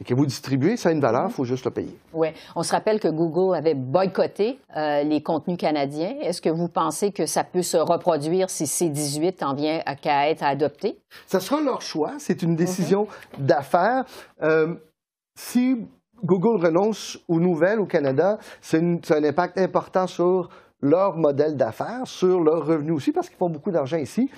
et 0.00 0.04
que 0.04 0.14
vous 0.14 0.26
distribuez, 0.26 0.76
ça 0.76 0.90
a 0.90 0.92
une 0.92 1.00
valeur, 1.00 1.26
il 1.28 1.32
faut 1.32 1.44
juste 1.44 1.64
le 1.64 1.70
payer. 1.70 1.98
Oui. 2.12 2.28
On 2.54 2.62
se 2.62 2.72
rappelle 2.72 3.00
que 3.00 3.08
Google 3.08 3.56
avait 3.56 3.74
boycotté 3.74 4.58
euh, 4.76 5.02
les 5.02 5.22
contenus 5.22 5.56
canadiens. 5.56 6.16
Est-ce 6.20 6.42
que 6.42 6.50
vous 6.50 6.68
pensez 6.68 7.12
que 7.12 7.24
ça 7.24 7.44
peut 7.44 7.62
se 7.62 7.78
reproduire 7.78 8.50
si 8.50 8.66
C-18 8.66 9.44
en 9.44 9.54
vient 9.54 9.80
à, 9.86 10.28
être 10.28 10.42
adopté? 10.42 10.98
Ça 11.26 11.40
sera 11.40 11.60
leur 11.62 11.80
choix. 11.80 12.12
C'est 12.18 12.42
une 12.42 12.56
décision 12.56 13.06
mhm. 13.38 13.46
d'affaires. 13.46 14.04
Euh, 14.42 14.74
si 15.38 15.76
Google 16.24 16.66
renonce 16.66 17.18
aux 17.28 17.40
nouvelles 17.40 17.80
au 17.80 17.86
Canada, 17.86 18.38
c'est 18.60 18.80
un 18.82 19.24
impact 19.24 19.58
important 19.58 20.06
sur 20.06 20.50
leur 20.82 21.16
modèle 21.16 21.56
d'affaires, 21.56 22.06
sur 22.06 22.40
leurs 22.40 22.66
revenus 22.66 22.94
aussi, 22.94 23.12
parce 23.12 23.28
qu'ils 23.28 23.38
font 23.38 23.50
beaucoup 23.50 23.70
d'argent 23.70 23.96
ici. 23.96 24.30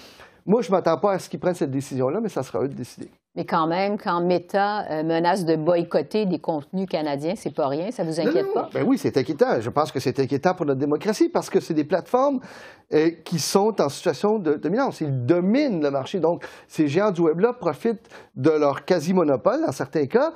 Moi, 0.46 0.62
je 0.62 0.70
ne 0.70 0.76
m'attends 0.76 0.98
pas 0.98 1.12
à 1.12 1.18
ce 1.18 1.28
qu'ils 1.28 1.40
prennent 1.40 1.54
cette 1.54 1.70
décision-là, 1.70 2.20
mais 2.22 2.28
ça 2.28 2.42
sera 2.42 2.62
eux 2.62 2.68
de 2.68 2.74
décider. 2.74 3.10
Mais 3.38 3.44
quand 3.44 3.68
même, 3.68 3.98
quand 3.98 4.20
Meta 4.20 4.84
euh, 4.90 5.04
menace 5.04 5.44
de 5.44 5.54
boycotter 5.54 6.26
des 6.26 6.40
contenus 6.40 6.88
canadiens, 6.88 7.34
c'est 7.36 7.54
pas 7.54 7.68
rien, 7.68 7.92
ça 7.92 8.02
vous 8.02 8.18
inquiète 8.18 8.52
pas? 8.52 8.68
Ben 8.74 8.84
oui, 8.84 8.98
c'est 8.98 9.16
inquiétant. 9.16 9.60
Je 9.60 9.70
pense 9.70 9.92
que 9.92 10.00
c'est 10.00 10.18
inquiétant 10.18 10.54
pour 10.54 10.66
notre 10.66 10.80
démocratie 10.80 11.28
parce 11.28 11.48
que 11.48 11.60
c'est 11.60 11.72
des 11.72 11.84
plateformes 11.84 12.40
euh, 12.92 13.12
qui 13.24 13.38
sont 13.38 13.80
en 13.80 13.88
situation 13.88 14.40
de 14.40 14.54
dominance. 14.54 15.00
Ils 15.02 15.24
dominent 15.24 15.80
le 15.80 15.88
marché. 15.92 16.18
Donc, 16.18 16.44
ces 16.66 16.88
géants 16.88 17.12
du 17.12 17.20
Web-là 17.20 17.52
profitent 17.52 18.08
de 18.34 18.50
leur 18.50 18.84
quasi-monopole, 18.84 19.60
dans 19.64 19.70
certains 19.70 20.06
cas, 20.06 20.32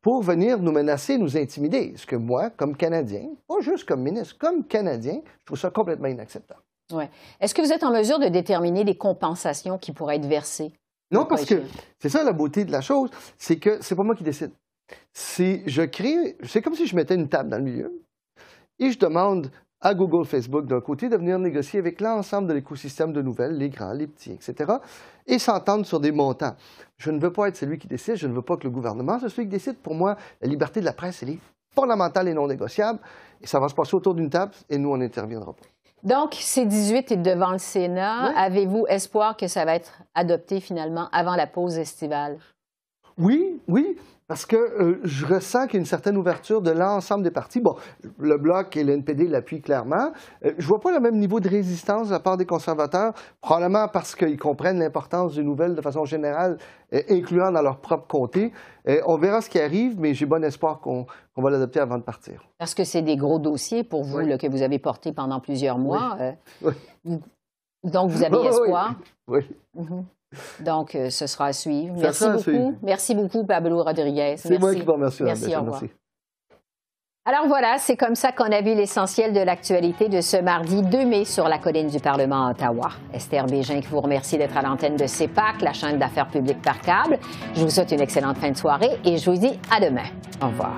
pour 0.00 0.22
venir 0.22 0.58
nous 0.58 0.72
menacer, 0.72 1.18
nous 1.18 1.36
intimider. 1.36 1.92
Ce 1.96 2.06
que 2.06 2.16
moi, 2.16 2.48
comme 2.48 2.74
Canadien, 2.74 3.26
pas 3.46 3.60
juste 3.60 3.86
comme 3.86 4.00
ministre, 4.00 4.38
comme 4.38 4.64
Canadien, 4.64 5.20
je 5.40 5.44
trouve 5.44 5.58
ça 5.58 5.68
complètement 5.68 6.08
inacceptable. 6.08 6.62
Ouais. 6.90 7.10
Est-ce 7.38 7.54
que 7.54 7.60
vous 7.60 7.72
êtes 7.72 7.84
en 7.84 7.92
mesure 7.92 8.18
de 8.18 8.28
déterminer 8.28 8.82
les 8.82 8.96
compensations 8.96 9.76
qui 9.76 9.92
pourraient 9.92 10.16
être 10.16 10.24
versées? 10.24 10.72
Non, 11.10 11.24
parce 11.24 11.44
que 11.44 11.62
c'est 11.98 12.08
ça 12.08 12.24
la 12.24 12.32
beauté 12.32 12.64
de 12.64 12.72
la 12.72 12.80
chose, 12.80 13.10
c'est 13.38 13.56
que 13.56 13.80
c'est 13.80 13.94
pas 13.94 14.02
moi 14.02 14.14
qui 14.14 14.24
décide. 14.24 14.52
C'est 15.12 15.62
je 15.66 15.82
crée, 15.82 16.36
c'est 16.44 16.62
comme 16.62 16.74
si 16.74 16.86
je 16.86 16.96
mettais 16.96 17.14
une 17.14 17.28
table 17.28 17.50
dans 17.50 17.58
le 17.58 17.64
milieu 17.64 18.02
et 18.78 18.90
je 18.90 18.98
demande 18.98 19.50
à 19.80 19.94
Google, 19.94 20.24
Facebook 20.24 20.66
d'un 20.66 20.80
côté 20.80 21.08
de 21.08 21.16
venir 21.16 21.38
négocier 21.38 21.78
avec 21.78 22.00
l'ensemble 22.00 22.48
de 22.48 22.54
l'écosystème 22.54 23.12
de 23.12 23.22
nouvelles, 23.22 23.56
les 23.56 23.68
grands, 23.68 23.92
les 23.92 24.06
petits, 24.06 24.32
etc., 24.32 24.72
et 25.26 25.38
s'entendre 25.38 25.84
sur 25.84 26.00
des 26.00 26.12
montants. 26.12 26.56
Je 26.96 27.10
ne 27.10 27.20
veux 27.20 27.32
pas 27.32 27.48
être 27.48 27.56
celui 27.56 27.78
qui 27.78 27.86
décide, 27.86 28.16
je 28.16 28.26
ne 28.26 28.32
veux 28.32 28.42
pas 28.42 28.56
que 28.56 28.64
le 28.64 28.70
gouvernement 28.70 29.18
soit 29.18 29.28
celui 29.28 29.44
qui 29.44 29.52
décide. 29.52 29.76
Pour 29.76 29.94
moi, 29.94 30.16
la 30.40 30.48
liberté 30.48 30.80
de 30.80 30.86
la 30.86 30.92
presse, 30.92 31.22
elle 31.22 31.30
est 31.30 31.38
fondamentale 31.74 32.28
et 32.28 32.34
non 32.34 32.46
négociable, 32.46 32.98
et 33.40 33.46
ça 33.46 33.60
va 33.60 33.68
se 33.68 33.74
passer 33.74 33.94
autour 33.94 34.14
d'une 34.14 34.30
table, 34.30 34.52
et 34.70 34.78
nous, 34.78 34.90
on 34.90 34.96
n'interviendra 34.96 35.52
pas. 35.52 35.66
Donc, 36.06 36.34
C18 36.34 37.12
est 37.12 37.16
devant 37.16 37.50
le 37.50 37.58
Sénat. 37.58 38.32
Avez-vous 38.36 38.86
espoir 38.88 39.36
que 39.36 39.48
ça 39.48 39.64
va 39.64 39.74
être 39.74 39.98
adopté 40.14 40.60
finalement 40.60 41.08
avant 41.10 41.34
la 41.34 41.48
pause 41.48 41.78
estivale? 41.78 42.38
Oui, 43.18 43.60
oui. 43.66 43.98
Parce 44.28 44.44
que 44.44 44.56
euh, 44.56 45.00
je 45.04 45.24
ressens 45.24 45.66
qu'il 45.66 45.74
y 45.74 45.76
a 45.76 45.80
une 45.80 45.86
certaine 45.86 46.16
ouverture 46.16 46.60
de 46.60 46.72
l'ensemble 46.72 47.22
des 47.22 47.30
partis. 47.30 47.60
Bon, 47.60 47.76
le 48.18 48.36
Bloc 48.38 48.76
et 48.76 48.82
le 48.82 48.94
NPD 48.94 49.28
l'appuient 49.28 49.60
clairement. 49.60 50.12
Euh, 50.44 50.52
je 50.58 50.64
ne 50.64 50.68
vois 50.68 50.80
pas 50.80 50.90
le 50.90 50.98
même 50.98 51.16
niveau 51.16 51.38
de 51.38 51.48
résistance 51.48 52.08
de 52.08 52.12
la 52.12 52.18
part 52.18 52.36
des 52.36 52.46
conservateurs, 52.46 53.14
probablement 53.40 53.86
parce 53.86 54.16
qu'ils 54.16 54.38
comprennent 54.38 54.80
l'importance 54.80 55.36
des 55.36 55.44
nouvelles 55.44 55.76
de 55.76 55.80
façon 55.80 56.04
générale, 56.04 56.58
euh, 56.92 57.02
incluant 57.08 57.52
dans 57.52 57.62
leur 57.62 57.78
propre 57.78 58.08
comté. 58.08 58.52
on 59.06 59.16
verra 59.16 59.40
ce 59.40 59.50
qui 59.50 59.60
arrive, 59.60 59.98
mais 59.98 60.14
j'ai 60.14 60.26
bon 60.26 60.42
espoir 60.42 60.80
qu'on 60.80 61.06
va 61.36 61.50
l'adopter 61.50 61.78
avant 61.78 61.98
de 61.98 62.02
partir. 62.02 62.42
Parce 62.58 62.74
que 62.74 62.82
c'est 62.82 63.02
des 63.02 63.16
gros 63.16 63.38
dossiers 63.38 63.84
pour 63.84 64.02
vous 64.02 64.18
que 64.18 64.48
vous 64.48 64.62
avez 64.62 64.80
portés 64.80 65.12
pendant 65.12 65.38
plusieurs 65.40 65.78
mois. 65.78 66.16
donc, 67.84 68.10
vous 68.10 68.24
avez 68.24 68.46
espoir. 68.48 68.96
Oui. 69.28 69.40
Mhm. 69.74 70.04
Donc, 70.60 70.94
euh, 70.94 71.10
ce 71.10 71.26
sera 71.26 71.46
à 71.46 71.52
suivre. 71.52 71.94
Merci 71.96 72.28
beaucoup. 72.28 72.74
Merci 72.82 73.14
beaucoup, 73.14 73.44
Pablo 73.44 73.82
Rodriguez. 73.82 74.34
C'est 74.36 74.58
moi 74.58 74.74
qui 74.74 74.82
vous 74.82 74.92
remercie. 74.92 75.22
Merci, 75.22 75.54
au 75.54 75.60
revoir. 75.60 75.82
Alors 77.28 77.48
voilà, 77.48 77.78
c'est 77.78 77.96
comme 77.96 78.14
ça 78.14 78.30
qu'on 78.30 78.52
a 78.52 78.60
vu 78.60 78.74
l'essentiel 78.74 79.32
de 79.32 79.40
l'actualité 79.40 80.08
de 80.08 80.20
ce 80.20 80.36
mardi 80.36 80.80
2 80.80 81.04
mai 81.04 81.24
sur 81.24 81.48
la 81.48 81.58
colline 81.58 81.88
du 81.88 81.98
Parlement 81.98 82.46
à 82.46 82.50
Ottawa. 82.52 82.90
Esther 83.12 83.46
Bégin 83.46 83.80
qui 83.80 83.88
vous 83.88 84.00
remercie 84.00 84.38
d'être 84.38 84.56
à 84.56 84.62
l'antenne 84.62 84.96
de 84.96 85.08
CEPAC, 85.08 85.60
la 85.60 85.72
chaîne 85.72 85.98
d'affaires 85.98 86.28
publiques 86.28 86.62
par 86.62 86.80
câble. 86.80 87.18
Je 87.56 87.62
vous 87.62 87.70
souhaite 87.70 87.90
une 87.90 88.00
excellente 88.00 88.38
fin 88.38 88.52
de 88.52 88.56
soirée 88.56 89.00
et 89.04 89.18
je 89.18 89.28
vous 89.28 89.36
dis 89.36 89.58
à 89.72 89.80
demain. 89.80 90.06
Au 90.40 90.46
revoir. 90.46 90.76